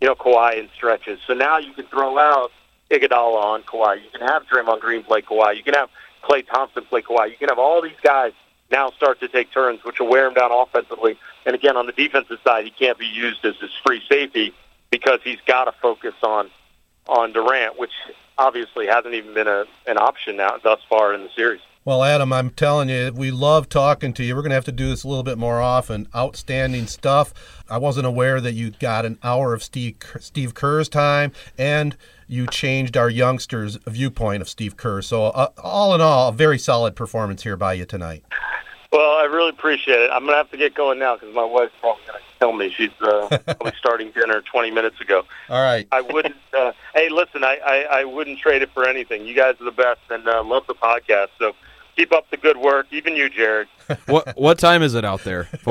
[0.00, 1.18] you know, Kawhi in stretches.
[1.26, 2.52] So now you can throw out
[2.90, 4.02] Iguodala on Kawhi.
[4.04, 5.56] You can have Draymond Green play Kawhi.
[5.56, 5.88] You can have
[6.22, 7.30] Klay Thompson play Kawhi.
[7.30, 8.32] You can have all these guys
[8.70, 11.18] now start to take turns, which will wear him down offensively.
[11.44, 14.54] And again, on the defensive side, he can't be used as his free safety
[14.90, 16.50] because he's got to focus on
[17.08, 17.92] on Durant, which
[18.38, 21.60] obviously hasn't even been a, an option now thus far in the series.
[21.84, 24.36] Well, Adam, I'm telling you, we love talking to you.
[24.36, 26.06] We're going to have to do this a little bit more often.
[26.14, 27.34] Outstanding stuff.
[27.68, 31.96] I wasn't aware that you got an hour of Steve Steve Kerr's time, and
[32.28, 35.02] you changed our youngsters' viewpoint of Steve Kerr.
[35.02, 38.24] So, uh, all in all, a very solid performance here by you tonight.
[38.92, 40.10] Well, I really appreciate it.
[40.12, 42.52] I'm going to have to get going now because my wife's probably going to kill
[42.52, 42.70] me.
[42.70, 45.22] She's uh, probably starting dinner 20 minutes ago.
[45.48, 45.86] All right.
[45.92, 46.36] I wouldn't.
[46.56, 49.24] Uh, hey, listen, I, I, I wouldn't trade it for anything.
[49.26, 51.28] You guys are the best, and uh, love the podcast.
[51.38, 51.52] So
[51.96, 52.86] keep up the good work.
[52.90, 53.68] Even you, Jared.
[54.06, 55.48] what what time is it out there?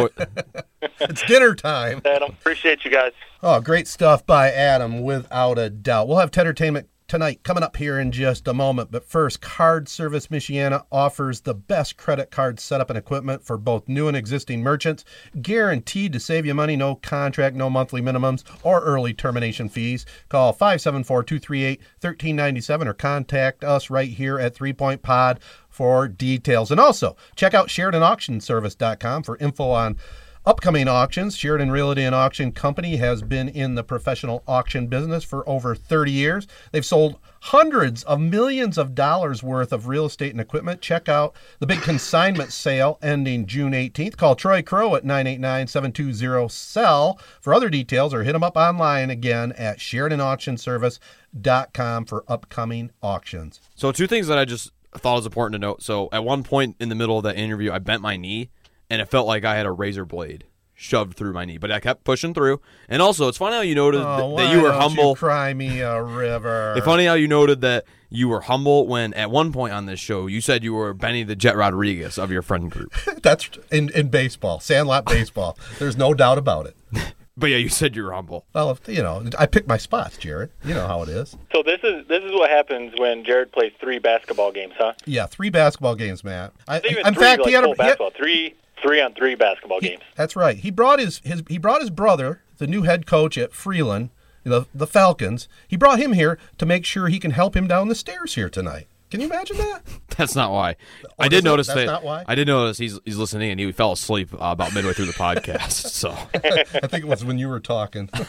[1.02, 2.02] it's dinner time.
[2.06, 3.12] Adam, appreciate you guys.
[3.44, 6.08] Oh, great stuff by Adam, without a doubt.
[6.08, 8.90] We'll have entertainment tonight coming up here in just a moment.
[8.90, 13.90] But first, Card Service Michiana offers the best credit card setup and equipment for both
[13.90, 15.04] new and existing merchants,
[15.42, 20.06] guaranteed to save you money, no contract, no monthly minimums, or early termination fees.
[20.30, 26.72] Call 574 238 1397 or contact us right here at Three Point Pod for details.
[26.72, 29.98] And also, check out SheridanAuctionService.com for info on
[30.44, 31.38] Upcoming auctions.
[31.38, 36.12] Sheridan Realty and Auction Company has been in the professional auction business for over 30
[36.12, 36.48] years.
[36.72, 40.82] They've sold hundreds of millions of dollars worth of real estate and equipment.
[40.82, 44.18] Check out the big consignment sale ending June 18th.
[44.18, 49.12] Call Troy Crow at 989 720 SELL for other details or hit them up online
[49.12, 53.62] again at SheridanAuctionService.com for upcoming auctions.
[53.76, 55.84] So two things that I just thought was important to note.
[55.84, 58.50] So at one point in the middle of that interview, I bent my knee
[58.92, 61.80] and it felt like I had a razor blade shoved through my knee, but I
[61.80, 62.60] kept pushing through.
[62.90, 65.16] And also, it's funny how you noted Oh, that you were don't humble.
[65.16, 66.74] cry me a river.
[66.76, 70.00] It's funny how you noted that you were humble when at one point on this
[70.00, 72.94] show you said you were Benny the Jet Rodriguez of your friend group.
[73.22, 75.58] That's in, in baseball, sandlot baseball.
[75.80, 76.76] There's no doubt about it.
[77.38, 78.46] but yeah, you said you were humble.
[78.56, 80.50] Well, you know, I pick my spots, Jared.
[80.66, 81.38] You know how it is.
[81.54, 84.94] So this is this is what happens when Jared plays three basketball games, huh?
[85.06, 86.54] Yeah, three basketball games, Matt.
[86.68, 88.12] I, Not even in three, fact, like he had a full he had- basketball.
[88.18, 90.02] Three three on three basketball he- games.
[90.16, 90.58] that's right.
[90.58, 94.10] He brought his, his he brought his brother, the new head coach at Freeland,
[94.44, 95.48] the the Falcons.
[95.68, 98.50] He brought him here to make sure he can help him down the stairs here
[98.50, 98.88] tonight.
[99.10, 99.82] Can you imagine that?
[100.18, 100.78] That's not why.
[101.06, 101.86] Oh, I did notice That's that.
[101.86, 102.24] not why?
[102.28, 105.12] I did notice he's he's listening and he fell asleep uh, about midway through the
[105.14, 105.88] podcast.
[106.02, 108.10] So I think it was when you were talking.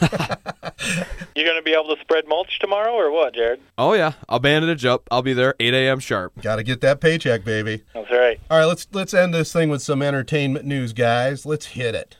[1.35, 3.59] You gonna be able to spread mulch tomorrow or what, Jared?
[3.77, 5.07] oh yeah, I'll bandage up.
[5.09, 5.99] I'll be there 8 a.m.
[5.99, 6.33] sharp.
[6.41, 7.83] Got to get that paycheck, baby.
[7.95, 8.39] That's right.
[8.51, 11.43] All right, let's let's end this thing with some entertainment news, guys.
[11.43, 12.17] Let's hit it.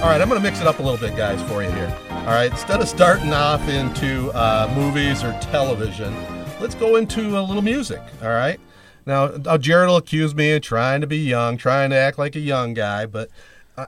[0.00, 1.94] All right, I'm going to mix it up a little bit, guys, for you here.
[2.10, 6.14] All right, instead of starting off into uh, movies or television,
[6.58, 8.00] let's go into a little music.
[8.22, 8.58] All right.
[9.04, 12.34] Now, now, Jared will accuse me of trying to be young, trying to act like
[12.34, 13.28] a young guy, but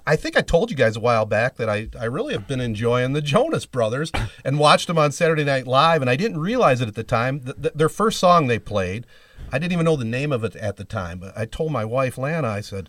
[0.06, 2.60] I- think I told you guys a while back that I, I really have been
[2.60, 4.10] enjoying the Jonas Brothers
[4.44, 7.40] and watched them on Saturday Night Live, and I didn't realize it at the time.
[7.40, 9.06] Th- th- their first song they played,
[9.52, 11.84] I didn't even know the name of it at the time, but I told my
[11.84, 12.88] wife Lana, I said,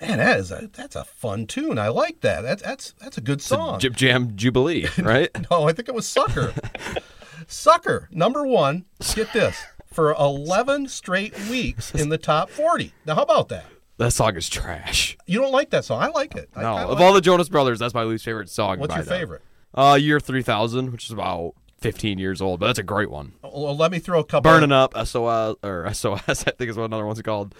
[0.00, 1.78] "Man, that is a that's a fun tune.
[1.78, 2.42] I like that.
[2.42, 5.30] That's that's that's a good song." Jib Jam Jubilee, right?
[5.50, 6.52] No, I think it was Sucker.
[7.46, 8.84] Sucker, number one.
[9.14, 12.92] Get this for 11 straight weeks in the top 40.
[13.06, 13.66] Now, how about that?
[13.98, 15.16] That song is trash.
[15.26, 16.02] You don't like that song?
[16.02, 16.50] I like it.
[16.56, 18.78] I No, kinda of like all the Jonas Brothers, that's my least favorite song.
[18.78, 19.18] what's by your them.
[19.20, 19.42] favorite?
[19.74, 23.32] Uh, year 3000, which is about 15 years old, but that's a great one.
[23.42, 24.50] Well, let me throw a couple.
[24.50, 27.54] Burning Up, SOS, or SOS, I think is what another one's called.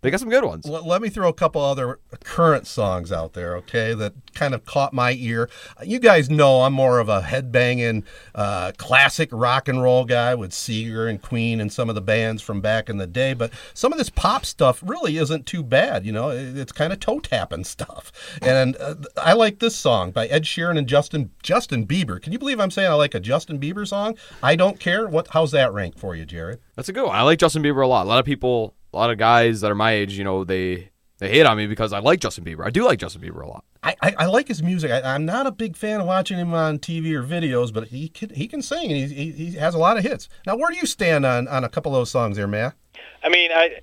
[0.00, 0.64] They got some good ones.
[0.64, 4.64] Let, let me throw a couple other current songs out there, okay, that kind of
[4.64, 5.50] caught my ear.
[5.82, 10.52] You guys know I'm more of a headbanging, uh, classic rock and roll guy with
[10.52, 13.92] Seger and Queen and some of the bands from back in the day, but some
[13.92, 16.30] of this pop stuff really isn't too bad, you know.
[16.30, 20.78] It's kind of toe tapping stuff, and uh, I like this song by Ed Sheeran
[20.78, 22.22] and Justin Justin Bieber.
[22.22, 24.16] Can you believe I'm saying I like a Justin Bieber song?
[24.44, 25.08] I don't care.
[25.08, 25.26] What?
[25.30, 26.60] How's that rank for you, Jared?
[26.76, 27.16] That's a good one.
[27.16, 28.06] I like Justin Bieber a lot.
[28.06, 30.90] A lot of people, a lot of guys that are my age, you know, they
[31.18, 32.64] they hate on me because I like Justin Bieber.
[32.64, 33.64] I do like Justin Bieber a lot.
[33.82, 34.90] I, I, I like his music.
[34.90, 38.08] I, I'm not a big fan of watching him on TV or videos, but he
[38.08, 40.28] can he can sing and he, he, he has a lot of hits.
[40.46, 42.74] Now, where do you stand on, on a couple of those songs there, Matt?
[43.22, 43.80] I mean, I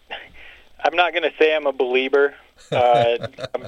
[0.83, 2.35] I'm not gonna say I'm a believer.
[2.71, 3.67] Uh, I'm,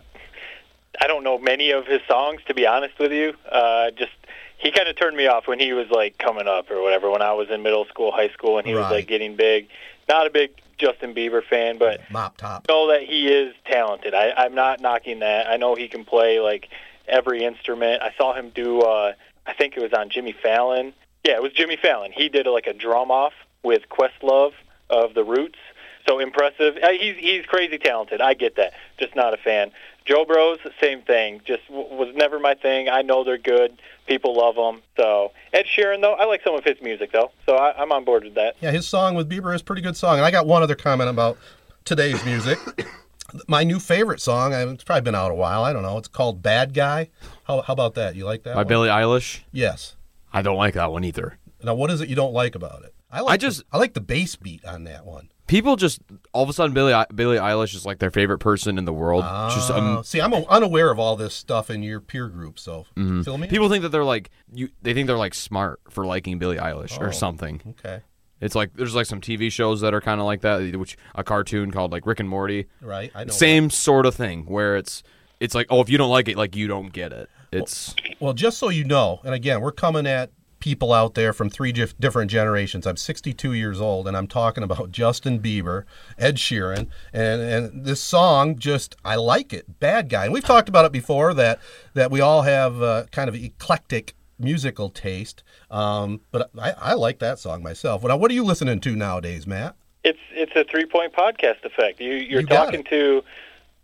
[0.99, 3.33] I don't know many of his songs, to be honest with you.
[3.51, 4.11] Uh, just
[4.57, 7.09] he kind of turned me off when he was like coming up or whatever.
[7.11, 9.67] When I was in middle school, high school, and he was like getting big.
[10.09, 12.67] Not a big Justin Bieber fan, but Mop Top.
[12.67, 14.13] know that he is talented.
[14.13, 15.47] I, I'm not knocking that.
[15.47, 16.69] I know he can play like
[17.07, 18.01] every instrument.
[18.01, 18.81] I saw him do.
[18.81, 19.13] Uh,
[19.45, 20.93] I think it was on Jimmy Fallon.
[21.23, 22.11] Yeah, it was Jimmy Fallon.
[22.11, 24.53] He did like a drum off with Questlove
[24.89, 25.59] of the Roots.
[26.07, 26.77] So impressive.
[26.81, 28.21] Uh, he's he's crazy talented.
[28.21, 28.73] I get that.
[28.97, 29.71] Just not a fan.
[30.07, 31.41] Joe Bros, same thing.
[31.45, 32.87] Just w- was never my thing.
[32.89, 33.79] I know they're good.
[34.07, 34.81] People love them.
[34.95, 37.31] So Ed Sheeran, though, I like some of his music though.
[37.45, 38.55] So I, I'm on board with that.
[38.61, 40.15] Yeah, his song with Bieber is a pretty good song.
[40.17, 41.37] And I got one other comment about
[41.85, 42.57] today's music.
[43.49, 45.63] My new favorite song, it's probably been out a while.
[45.65, 45.97] I don't know.
[45.97, 47.09] It's called Bad Guy.
[47.43, 48.15] How, how about that?
[48.15, 48.53] You like that?
[48.55, 48.67] By one?
[48.67, 49.95] Billie Eilish, Yes.
[50.31, 51.37] I don't like that one either.
[51.63, 52.93] Now, what is it you don't like about it?
[53.11, 55.29] I like I just- the, I like the bass beat on that one.
[55.47, 56.01] People just
[56.33, 59.23] all of a sudden Billie Billie Eilish is like their favorite person in the world.
[59.53, 62.85] just Uh, um, see, I'm unaware of all this stuff in your peer group, so
[62.95, 63.47] fill me.
[63.47, 64.69] people think that they're like you.
[64.81, 67.05] They think they're like smart for liking Billie Eilish Oh.
[67.05, 67.61] or something.
[67.79, 68.01] Okay,
[68.41, 71.23] It's like there's like some TV shows that are kind of like that, which a
[71.23, 72.67] cartoon called like Rick and Morty.
[72.81, 73.11] right.
[73.15, 73.31] I know.
[73.31, 75.01] Same sort of thing where it's
[75.39, 77.29] it's like oh if you don't like it like you don't get it.
[77.53, 81.49] It's Well, just so you know, and again, we're coming at people out there from
[81.49, 82.85] three dif- different generations.
[82.87, 85.83] I'm 62 years old, and I'm talking about Justin Bieber,
[86.17, 89.79] Ed Sheeran, and and this song just I like it.
[89.79, 90.25] Bad guy.
[90.25, 91.59] And we've talked about it before that
[91.93, 95.43] that we all have uh, kind of eclectic musical taste.
[95.71, 98.03] Um, but I, I like that song myself.
[98.03, 99.75] Now, what are you listening to nowadays, Matt?
[100.03, 101.99] it's it's a three point podcast effect.
[101.99, 102.87] You you're You talking it.
[102.89, 103.23] to.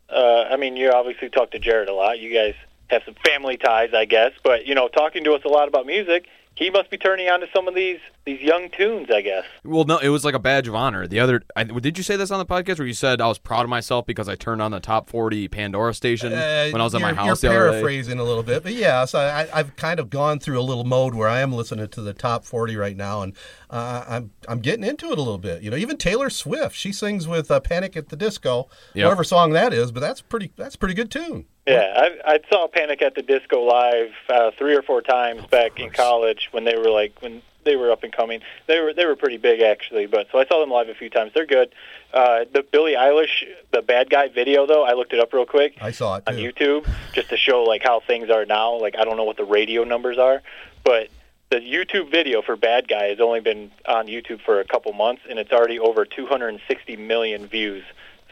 [0.09, 2.19] Uh, I mean, you obviously talk to Jared a lot.
[2.19, 2.53] You guys
[2.87, 4.31] have some family ties, I guess.
[4.43, 7.39] But you know, talking to us a lot about music, he must be turning on
[7.39, 9.43] to some of these these young tunes, I guess.
[9.65, 11.07] Well, no, it was like a badge of honor.
[11.07, 13.37] The other, I, did you say this on the podcast where you said I was
[13.37, 16.83] proud of myself because I turned on the top forty Pandora station Uh, when I
[16.85, 17.71] was at my house You're the other day?
[17.73, 20.83] paraphrasing a little bit, but yes, I, I, I've kind of gone through a little
[20.85, 23.35] mode where I am listening to the top forty right now, and
[23.69, 25.61] uh, I'm I'm getting into it a little bit.
[25.61, 29.05] You know, even Taylor Swift, she sings with uh, Panic at the Disco, Yep.
[29.05, 31.45] whatever song that is, but that's pretty that's a pretty good tune.
[31.67, 31.93] Yeah,
[32.25, 35.91] I, I saw Panic at the Disco live uh, three or four times back in
[35.91, 38.41] college when they were like when they were up and coming.
[38.67, 41.09] They were they were pretty big actually, but so I saw them live a few
[41.09, 41.31] times.
[41.33, 41.73] They're good.
[42.13, 45.77] Uh, the Billie Eilish, the Bad Guy video though, I looked it up real quick
[45.81, 46.51] I saw it on too.
[46.51, 48.79] YouTube just to show like how things are now.
[48.79, 50.41] Like I don't know what the radio numbers are,
[50.83, 51.09] but
[51.49, 55.21] the YouTube video for Bad Guy has only been on YouTube for a couple months
[55.29, 57.83] and it's already over 260 million views.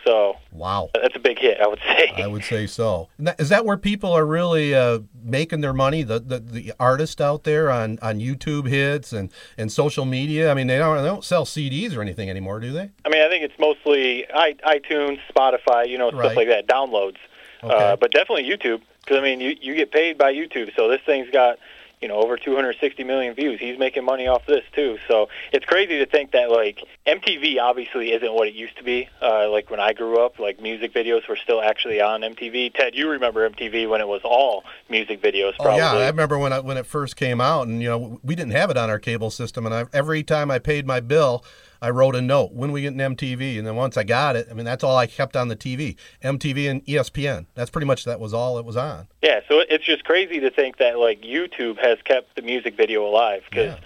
[0.03, 0.89] So Wow.
[0.93, 2.11] that's a big hit, I would say.
[2.17, 3.09] I would say so.
[3.39, 6.03] Is that where people are really uh, making their money?
[6.03, 10.49] The, the the artists out there on, on YouTube hits and, and social media.
[10.51, 12.89] I mean, they don't they don't sell CDs or anything anymore, do they?
[13.05, 16.25] I mean, I think it's mostly i iTunes, Spotify, you know, Right.
[16.25, 17.17] stuff like that, downloads.
[17.63, 17.73] Okay.
[17.75, 21.01] Uh, but definitely YouTube, because I mean, you you get paid by YouTube, so this
[21.05, 21.59] thing's got
[22.01, 23.59] you know over 260 million views.
[23.59, 24.97] He's making money off this too.
[25.07, 29.07] So it's crazy to think that like MTV obviously isn't what it used to be.
[29.21, 32.73] Uh, like when I grew up, like music videos were still actually on MTV.
[32.73, 35.53] Ted, you remember MTV when it was all music videos?
[35.59, 35.79] Oh Probably.
[35.79, 38.53] yeah, I remember when I, when it first came out, and you know we didn't
[38.53, 41.45] have it on our cable system, and I, every time I paid my bill,
[41.81, 44.47] I wrote a note when we get an MTV, and then once I got it,
[44.51, 47.47] I mean that's all I kept on the TV, MTV and ESPN.
[47.55, 49.07] That's pretty much that was all it was on.
[49.23, 53.05] Yeah, so it's just crazy to think that like YouTube has kept the music video
[53.05, 53.79] alive because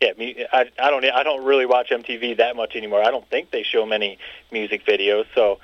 [0.00, 3.02] yeah, me, I I don't I don't really watch MTV that much anymore.
[3.02, 4.18] I don't think they show many
[4.52, 5.26] music videos.
[5.34, 5.58] So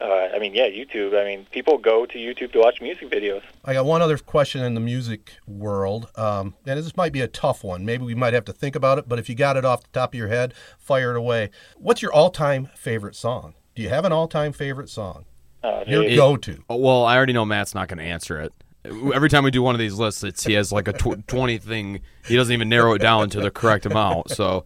[0.00, 1.20] uh, I mean, yeah, YouTube.
[1.20, 3.42] I mean, people go to YouTube to watch music videos.
[3.64, 7.28] I got one other question in the music world, um, and this might be a
[7.28, 7.84] tough one.
[7.84, 9.88] Maybe we might have to think about it, but if you got it off the
[9.92, 11.50] top of your head, fire it away.
[11.76, 13.54] What's your all-time favorite song?
[13.74, 15.24] Do you have an all-time favorite song?
[15.62, 16.62] Uh, Your go-to?
[16.70, 18.52] Oh, Well, I already know Matt's not going to answer it.
[18.84, 21.58] Every time we do one of these lists, it's he has like a tw- twenty
[21.58, 22.00] thing.
[22.26, 24.30] He doesn't even narrow it down to the correct amount.
[24.30, 24.64] So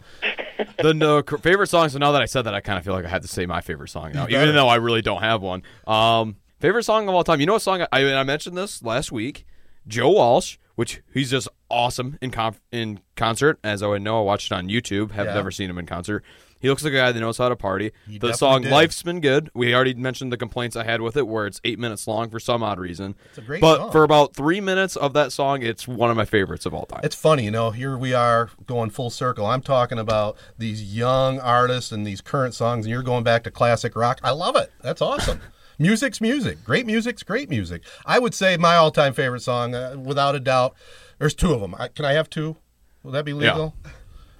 [0.78, 1.88] the no, favorite song.
[1.88, 3.46] So now that I said that, I kind of feel like I had to say
[3.46, 5.62] my favorite song now, even though I really don't have one.
[5.86, 7.40] Um, favorite song of all time.
[7.40, 7.84] You know what song?
[7.90, 9.44] I, I mentioned this last week.
[9.88, 13.58] Joe Walsh, which he's just awesome in conf- in concert.
[13.64, 15.10] As I know, I watched it on YouTube.
[15.12, 15.34] Have Yeah.
[15.34, 16.22] never seen him in concert.
[16.62, 17.90] He looks like a guy that knows how to party.
[18.08, 18.70] He the song did.
[18.70, 21.78] "Life's Been Good." We already mentioned the complaints I had with it, where it's eight
[21.78, 23.16] minutes long for some odd reason.
[23.26, 23.92] It's a great but song.
[23.92, 27.00] for about three minutes of that song, it's one of my favorites of all time.
[27.02, 29.44] It's funny, you know, here we are going full circle.
[29.44, 33.50] I'm talking about these young artists and these current songs, and you're going back to
[33.50, 34.20] classic rock.
[34.22, 34.70] I love it.
[34.82, 35.40] That's awesome.
[35.78, 36.62] Music's music.
[36.64, 37.82] Great music's great music.
[38.06, 40.76] I would say my all time favorite song, uh, without a doubt,
[41.18, 41.74] there's two of them.
[41.76, 42.56] I, can I have two?
[43.02, 43.74] Will that be legal?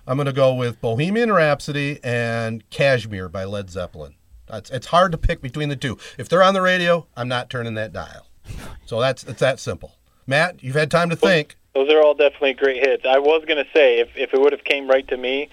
[0.07, 4.15] I'm going to go with Bohemian Rhapsody and Kashmir by Led Zeppelin.
[4.53, 5.97] It's, it's hard to pick between the two.
[6.19, 8.27] If they're on the radio, I'm not turning that dial.
[8.87, 9.97] So that's it's that simple.
[10.27, 11.57] Matt, you've had time to think.
[11.75, 13.05] Those are all definitely great hits.
[13.07, 15.49] I was gonna say if if it would have came right to me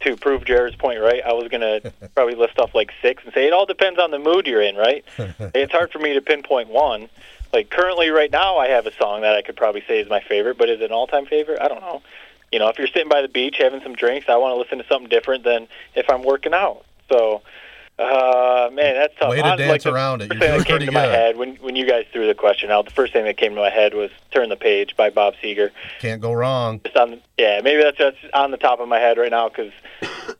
[0.00, 1.80] to prove Jared's point right, I was gonna
[2.14, 4.74] probably list off like six and say it all depends on the mood you're in,
[4.74, 5.04] right?
[5.18, 7.08] it's hard for me to pinpoint one.
[7.52, 10.20] Like currently, right now, I have a song that I could probably say is my
[10.20, 11.60] favorite, but is it an all-time favorite?
[11.60, 12.02] I don't know.
[12.52, 14.78] You know, if you're sitting by the beach having some drinks, I want to listen
[14.78, 16.84] to something different than if I'm working out.
[17.10, 17.42] So,
[17.98, 19.30] uh, man, that's tough.
[19.30, 20.32] Way to dance like around it.
[20.32, 22.86] You're doing that came to my head when when you guys threw the question out,
[22.86, 25.70] the first thing that came to my head was "Turn the Page" by Bob Seger.
[26.00, 26.80] Can't go wrong.
[26.84, 29.72] Just on, yeah, maybe that's just on the top of my head right now because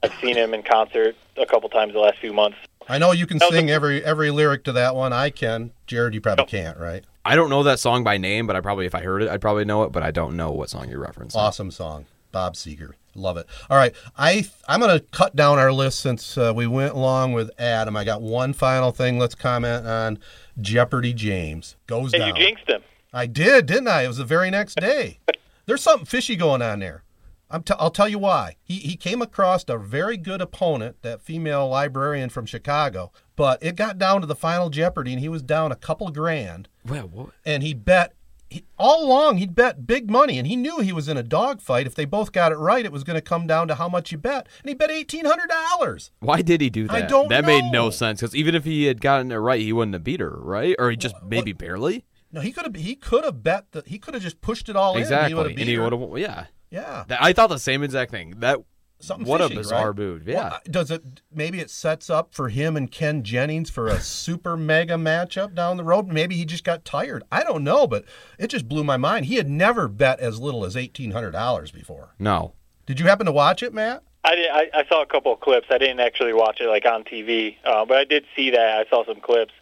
[0.03, 2.57] I've seen him in concert a couple times the last few months.
[2.89, 5.13] I know you can sing a- every every lyric to that one.
[5.13, 5.71] I can.
[5.87, 7.05] Jared, you probably can't, right?
[7.25, 9.41] I don't know that song by name, but I probably, if I heard it, I'd
[9.41, 9.93] probably know it.
[9.93, 11.37] But I don't know what song you're referencing.
[11.37, 12.93] Awesome song, Bob Seger.
[13.15, 13.47] Love it.
[13.69, 17.51] All right, I I'm gonna cut down our list since uh, we went along with
[17.59, 17.97] Adam.
[17.97, 19.19] I got one final thing.
[19.19, 20.19] Let's comment on
[20.61, 21.13] Jeopardy.
[21.13, 22.29] James goes Hey, down.
[22.29, 22.83] you jinxed him.
[23.13, 24.03] I did, didn't I?
[24.05, 25.19] It was the very next day.
[25.67, 27.03] There's something fishy going on there.
[27.51, 28.55] I'm t- I'll tell you why.
[28.63, 33.75] He, he came across a very good opponent, that female librarian from Chicago, but it
[33.75, 37.31] got down to the final Jeopardy, and he was down a couple grand, Well, what?
[37.45, 38.15] and he bet.
[38.49, 41.87] He, all along, he'd bet big money, and he knew he was in a dogfight.
[41.87, 44.11] If they both got it right, it was going to come down to how much
[44.11, 46.11] you bet, and he bet eighteen hundred dollars.
[46.19, 46.93] Why did he do that?
[46.93, 49.73] I don't that made no sense because even if he had gotten it right, he
[49.73, 50.75] wouldn't have beat her, right?
[50.81, 52.05] Or he just maybe barely.
[52.33, 52.75] No, he could have.
[52.75, 55.01] He could have bet that he could have just pushed it all in.
[55.03, 55.83] Exactly, and he would have and beat he her.
[55.85, 56.19] would have.
[56.19, 57.05] Yeah, Yeah.
[57.07, 58.35] That- I thought the same exact thing.
[58.39, 58.59] That
[59.03, 59.99] Something What a fishy, bizarre right?
[59.99, 60.47] move, yeah.
[60.47, 61.03] uh, does it?
[61.35, 65.79] Maybe it sets up for him and Ken Jennings for a super mega matchup down
[65.79, 66.09] the road.
[66.09, 67.25] Maybe he just got tired.
[67.33, 68.05] I don't know, but
[68.39, 69.27] it just blew my mind.
[69.27, 72.15] He had never bet as little as eighteen hundred dollars before.
[72.19, 72.53] No.
[72.87, 74.03] Did you happen to watch it, Matt?
[74.23, 75.69] I, did, I I saw a couple of clips.
[75.71, 78.85] I didn't actually watch it like on TV, uh, but I did see that.
[78.87, 79.55] I saw some clips.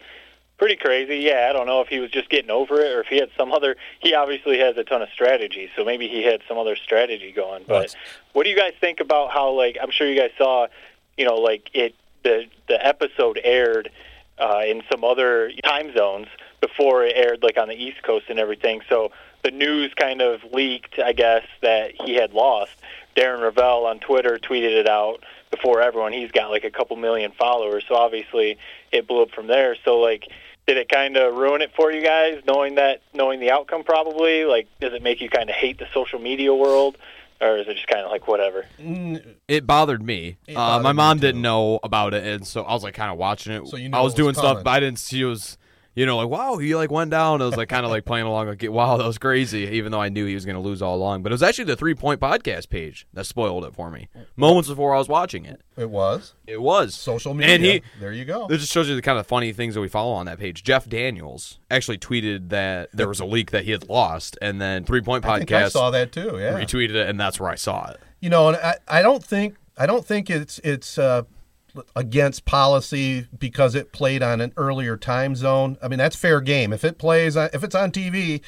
[0.59, 1.19] Pretty crazy.
[1.19, 3.31] Yeah, I don't know if he was just getting over it or if he had
[3.37, 3.77] some other.
[4.01, 7.65] He obviously has a ton of strategy, so maybe he had some other strategy going.
[7.67, 7.97] But Right.
[8.33, 10.67] what do you guys think about how like I'm sure you guys saw,
[11.17, 11.95] you know, like it
[12.25, 13.91] the the episode aired
[14.39, 16.27] uh, in some other time zones
[16.61, 18.81] before it aired like on the East Coast and everything.
[18.89, 19.13] So
[19.45, 22.73] the news kind of leaked, I guess, that he had lost.
[23.17, 26.13] Darren Rovell on Twitter tweeted it out before everyone.
[26.13, 28.59] He's got like a couple million followers, so obviously
[28.91, 29.77] it blew up from there.
[29.85, 30.29] So like
[30.69, 34.45] did it kind of ruin it for you guys knowing that knowing the outcome probably?
[34.45, 36.99] Like does it make you kind of hate the social media world?
[37.41, 38.67] Or is it just kind of like whatever?
[39.47, 40.37] It bothered me.
[40.47, 43.11] It uh, my mom me, didn't know about it, and so I was like kind
[43.11, 43.67] of watching it.
[43.69, 45.57] So you knew I was it was doing stuff, but I didn't see it was,
[45.99, 47.43] you know, like wow, he like went down.
[47.43, 49.65] I was like kind of like playing along, like wow, that was crazy.
[49.65, 51.65] Even though I knew he was going to lose all along, but it was actually
[51.65, 54.09] the three point podcast page that spoiled it for me.
[54.37, 57.55] Moments before I was watching it, It was it was social media.
[57.55, 57.83] and he.
[57.99, 58.47] there you go.
[58.47, 60.63] It just shows you the kind of funny things that we follow on that page.
[60.63, 64.85] Jeff Daniels actually tweeted that there was a leak that he had lost, and then
[64.85, 66.39] Three Point I think I Podcast saw that too.
[66.39, 67.99] Yeah, retweeted it, and that's where I saw it.
[68.21, 71.23] you know, and I, I don't think I don't think it's it's uh,
[71.95, 75.77] against policy because it played on an earlier time zone.
[75.83, 76.73] I mean, that's fair game.
[76.73, 78.41] If it plays, if it's on TV,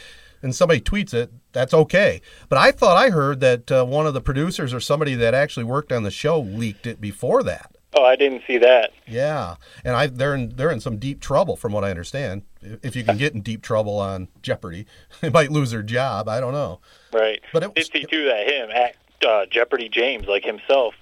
[0.42, 2.20] and somebody tweets it, that's okay.
[2.48, 5.64] But I thought I heard that uh, one of the producers or somebody that actually
[5.64, 7.76] worked on the show leaked it before that.
[7.94, 11.56] oh i didn't see that Yeah, and I they're in they're in some deep trouble
[11.56, 12.42] from what I understand.
[12.62, 14.86] If you can get in deep trouble on Jeopardy,
[15.20, 16.28] they might lose their job.
[16.28, 16.80] I don't know.
[17.12, 18.96] right But it did see too that him at
[19.28, 20.94] uh, jeopardy james like himself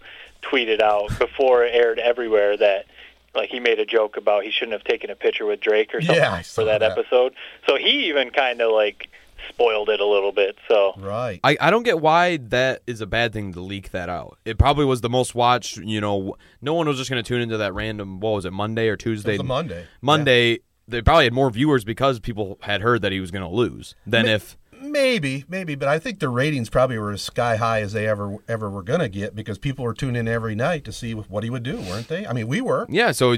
[0.42, 2.86] tweeted out before it aired everywhere that
[3.34, 6.00] like he made a joke about he shouldn't have taken a picture with drake or
[6.00, 6.92] something Yeah, for that, that.
[6.98, 7.34] episode
[7.66, 9.08] so he even kind of like
[9.48, 11.38] spoiled it a little bit so Right.
[11.44, 14.38] I, I don't get why that is a bad thing to leak that out.
[14.44, 15.76] It probably was the most watched.
[15.76, 18.20] You know, no one was just going to tune into that random.
[18.20, 19.30] What was it, Monday or Tuesday?
[19.30, 19.86] It was a Monday.
[20.02, 20.58] Monday.
[20.88, 23.94] They probably had more viewers because people had heard that he was going to lose
[24.06, 24.56] than if.
[24.80, 28.36] Maybe, maybe, but I think the ratings probably were as sky high as they ever
[28.48, 31.44] ever were going to get because people were tuning in every night to see what
[31.44, 32.26] he would do, weren't they?
[32.26, 32.86] I mean, we were.
[32.88, 33.12] Yeah.
[33.12, 33.36] So,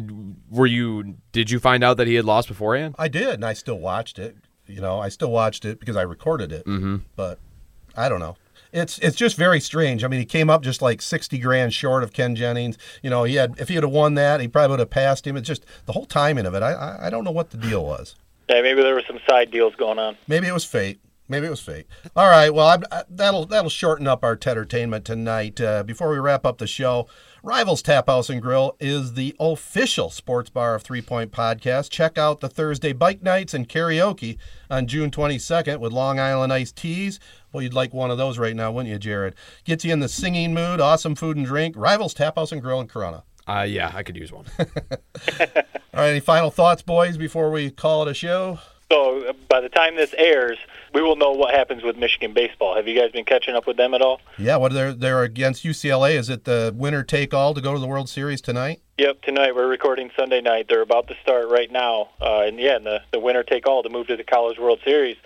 [0.51, 1.16] were you?
[1.32, 2.95] Did you find out that he had lost beforehand?
[2.99, 4.36] I did, and I still watched it.
[4.66, 6.64] You know, I still watched it because I recorded it.
[6.66, 6.99] Mm-hmm.
[7.16, 7.38] But
[7.97, 8.36] I don't know.
[8.72, 10.05] It's it's just very strange.
[10.05, 12.78] I mean, he came up just like sixty grand short of Ken Jennings.
[13.03, 15.36] You know, he had if he had won that, he probably would have passed him.
[15.36, 16.62] It's just the whole timing of it.
[16.62, 18.14] I I, I don't know what the deal was.
[18.49, 21.01] yeah maybe there were some side deals going on Maybe it was fate.
[21.31, 21.87] Maybe it was fate.
[22.16, 22.53] All right.
[22.53, 25.61] Well, I'm, I, that'll that'll shorten up our entertainment tonight.
[25.61, 27.07] Uh, before we wrap up the show,
[27.45, 31.89] Rivals Tap House and Grill is the official sports bar of Three Point Podcast.
[31.91, 36.74] Check out the Thursday bike nights and karaoke on June 22nd with Long Island iced
[36.74, 37.20] teas.
[37.53, 39.37] Well, you'd like one of those right now, wouldn't you, Jared?
[39.64, 40.81] Gets you in the singing mood.
[40.81, 41.76] Awesome food and drink.
[41.76, 43.22] Rivals Tap House and Grill in Corunna.
[43.47, 44.47] Uh, yeah, I could use one.
[44.59, 44.66] All
[45.95, 46.11] right.
[46.11, 48.59] Any final thoughts, boys, before we call it a show?
[48.91, 50.59] So uh, by the time this airs,
[50.93, 52.74] we will know what happens with Michigan baseball.
[52.74, 54.20] Have you guys been catching up with them at all?
[54.36, 54.57] Yeah.
[54.57, 56.14] What they're they're against UCLA?
[56.14, 58.80] Is it the winner take all to go to the World Series tonight?
[58.99, 60.66] Yep, tonight we're recording Sunday night.
[60.68, 63.82] They're about to start right now, uh, and yeah, and the the winner take all
[63.82, 65.16] to move to the College World Series.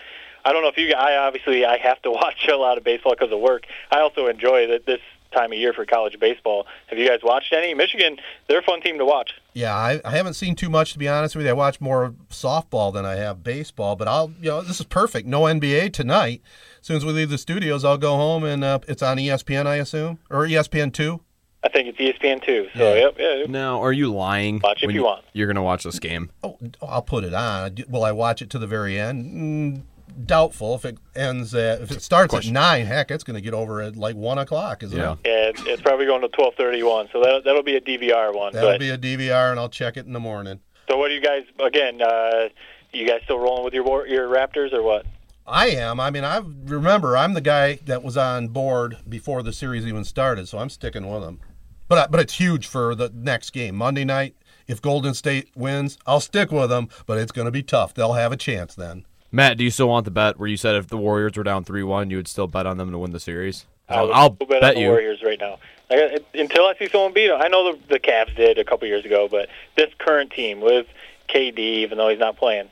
[0.44, 0.92] I don't know if you.
[0.94, 3.64] I obviously I have to watch a lot of baseball because of work.
[3.90, 5.00] I also enjoy that this
[5.34, 6.66] time of year for college baseball.
[6.86, 7.74] Have you guys watched any?
[7.74, 8.16] Michigan,
[8.48, 9.32] they're a fun team to watch.
[9.52, 11.50] Yeah, I, I haven't seen too much to be honest with you.
[11.50, 15.26] I watch more softball than I have baseball, but I'll you know this is perfect.
[15.26, 16.40] No NBA tonight.
[16.80, 19.66] As soon as we leave the studios, I'll go home and uh, it's on ESPN,
[19.66, 21.20] I assume, or ESPN two.
[21.62, 22.68] I think it's ESPN too.
[22.76, 23.00] So Yeah.
[23.00, 23.44] yep, yeah.
[23.48, 24.60] now, are you lying?
[24.62, 25.24] Watch if when you want.
[25.32, 26.30] You're going to watch this game.
[26.42, 27.76] Oh, I'll put it on.
[27.88, 29.24] Will I watch it to the very end?
[29.24, 29.82] Mm,
[30.26, 30.74] doubtful.
[30.74, 33.80] If it ends at if it starts at nine, heck, it's going to get over
[33.82, 35.12] at like one o'clock, isn't Yeah.
[35.12, 35.18] it?
[35.24, 37.08] Yeah, it's, it's probably going to twelve thirty one.
[37.12, 38.52] So that that'll be a DVR one.
[38.52, 40.60] That'll but be a DVR, and I'll check it in the morning.
[40.88, 41.42] so what do you guys?
[41.64, 42.48] Again, uh,
[42.92, 45.06] you guys still rolling with your your Raptors or what?
[45.46, 46.00] I am.
[46.00, 50.04] I mean, I remember I'm the guy that was on board before the series even
[50.04, 51.40] started, so I'm sticking with them.
[51.86, 54.36] But but it's huge for the next game Monday night.
[54.66, 57.92] If Golden State wins, I'll stick with them, but it's going to be tough.
[57.92, 59.04] They'll have a chance then.
[59.34, 61.64] Matt, do you still want the bet where you said if the Warriors were down
[61.64, 63.66] 3 1, you would still bet on them to win the series?
[63.88, 64.88] I'll, I'll bet, bet, on the you.
[64.88, 65.58] Warriors right now.
[65.90, 67.42] I got, until I see someone beat them.
[67.42, 70.86] I know the, the Cavs did a couple years ago, but this current team with
[71.28, 72.70] KD, even though he's not playing,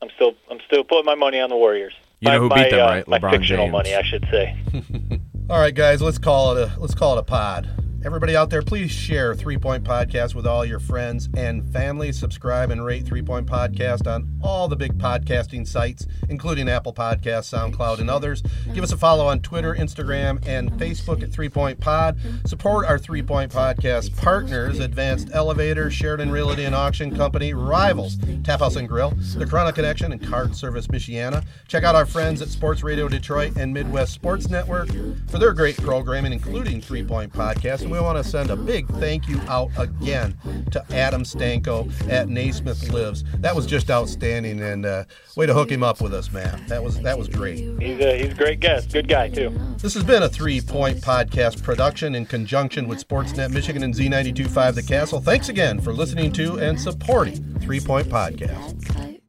[0.00, 1.94] I'm still I'm still putting my money on the Warriors.
[2.20, 3.08] You know my, who my, beat them, uh, right?
[3.08, 3.72] My LeBron fictional James.
[3.72, 4.56] money, I should say.
[5.50, 7.68] All right, guys, let's call it a let's call it a pod.
[8.04, 12.12] Everybody out there, please share Three Point Podcast with all your friends and family.
[12.12, 17.50] Subscribe and rate Three Point Podcast on all the big podcasting sites, including Apple Podcasts,
[17.50, 18.42] SoundCloud, and others.
[18.74, 22.18] Give us a follow on Twitter, Instagram, and Facebook at Three Point Pod.
[22.44, 28.60] Support our Three Point Podcast partners Advanced Elevator, Sheridan Realty and Auction Company, Rivals, Tap
[28.60, 31.42] House and Grill, The Corunna Connection, and Card Service Michiana.
[31.68, 34.90] Check out our friends at Sports Radio Detroit and Midwest Sports Network
[35.30, 37.93] for their great programming, including Three Point Podcast.
[37.94, 40.36] And we want to send a big thank you out again
[40.72, 43.22] to Adam Stanko at Naismith Lives.
[43.36, 45.04] That was just outstanding, and uh,
[45.36, 46.66] way to hook him up with us, man.
[46.66, 47.58] That was that was great.
[47.80, 49.56] He's a he's a great guest, good guy too.
[49.78, 54.74] This has been a Three Point Podcast production in conjunction with Sportsnet Michigan and Z92.5
[54.74, 55.20] The Castle.
[55.20, 59.20] Thanks again for listening to and supporting Three Point Podcast.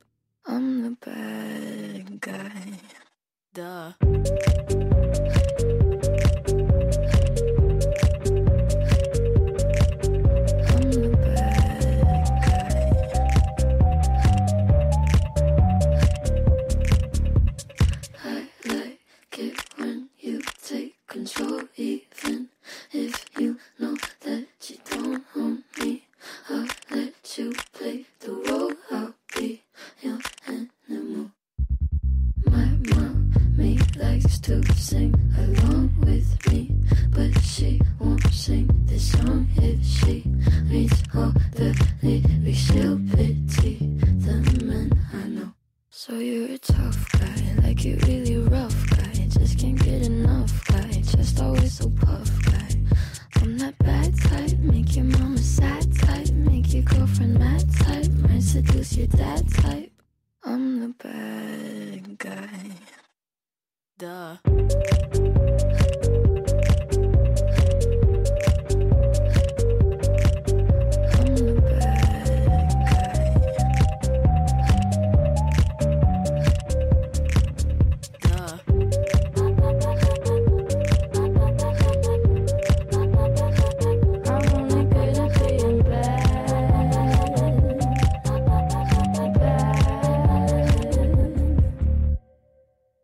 [0.48, 2.80] I'm the bad guy.
[3.54, 4.54] Duh.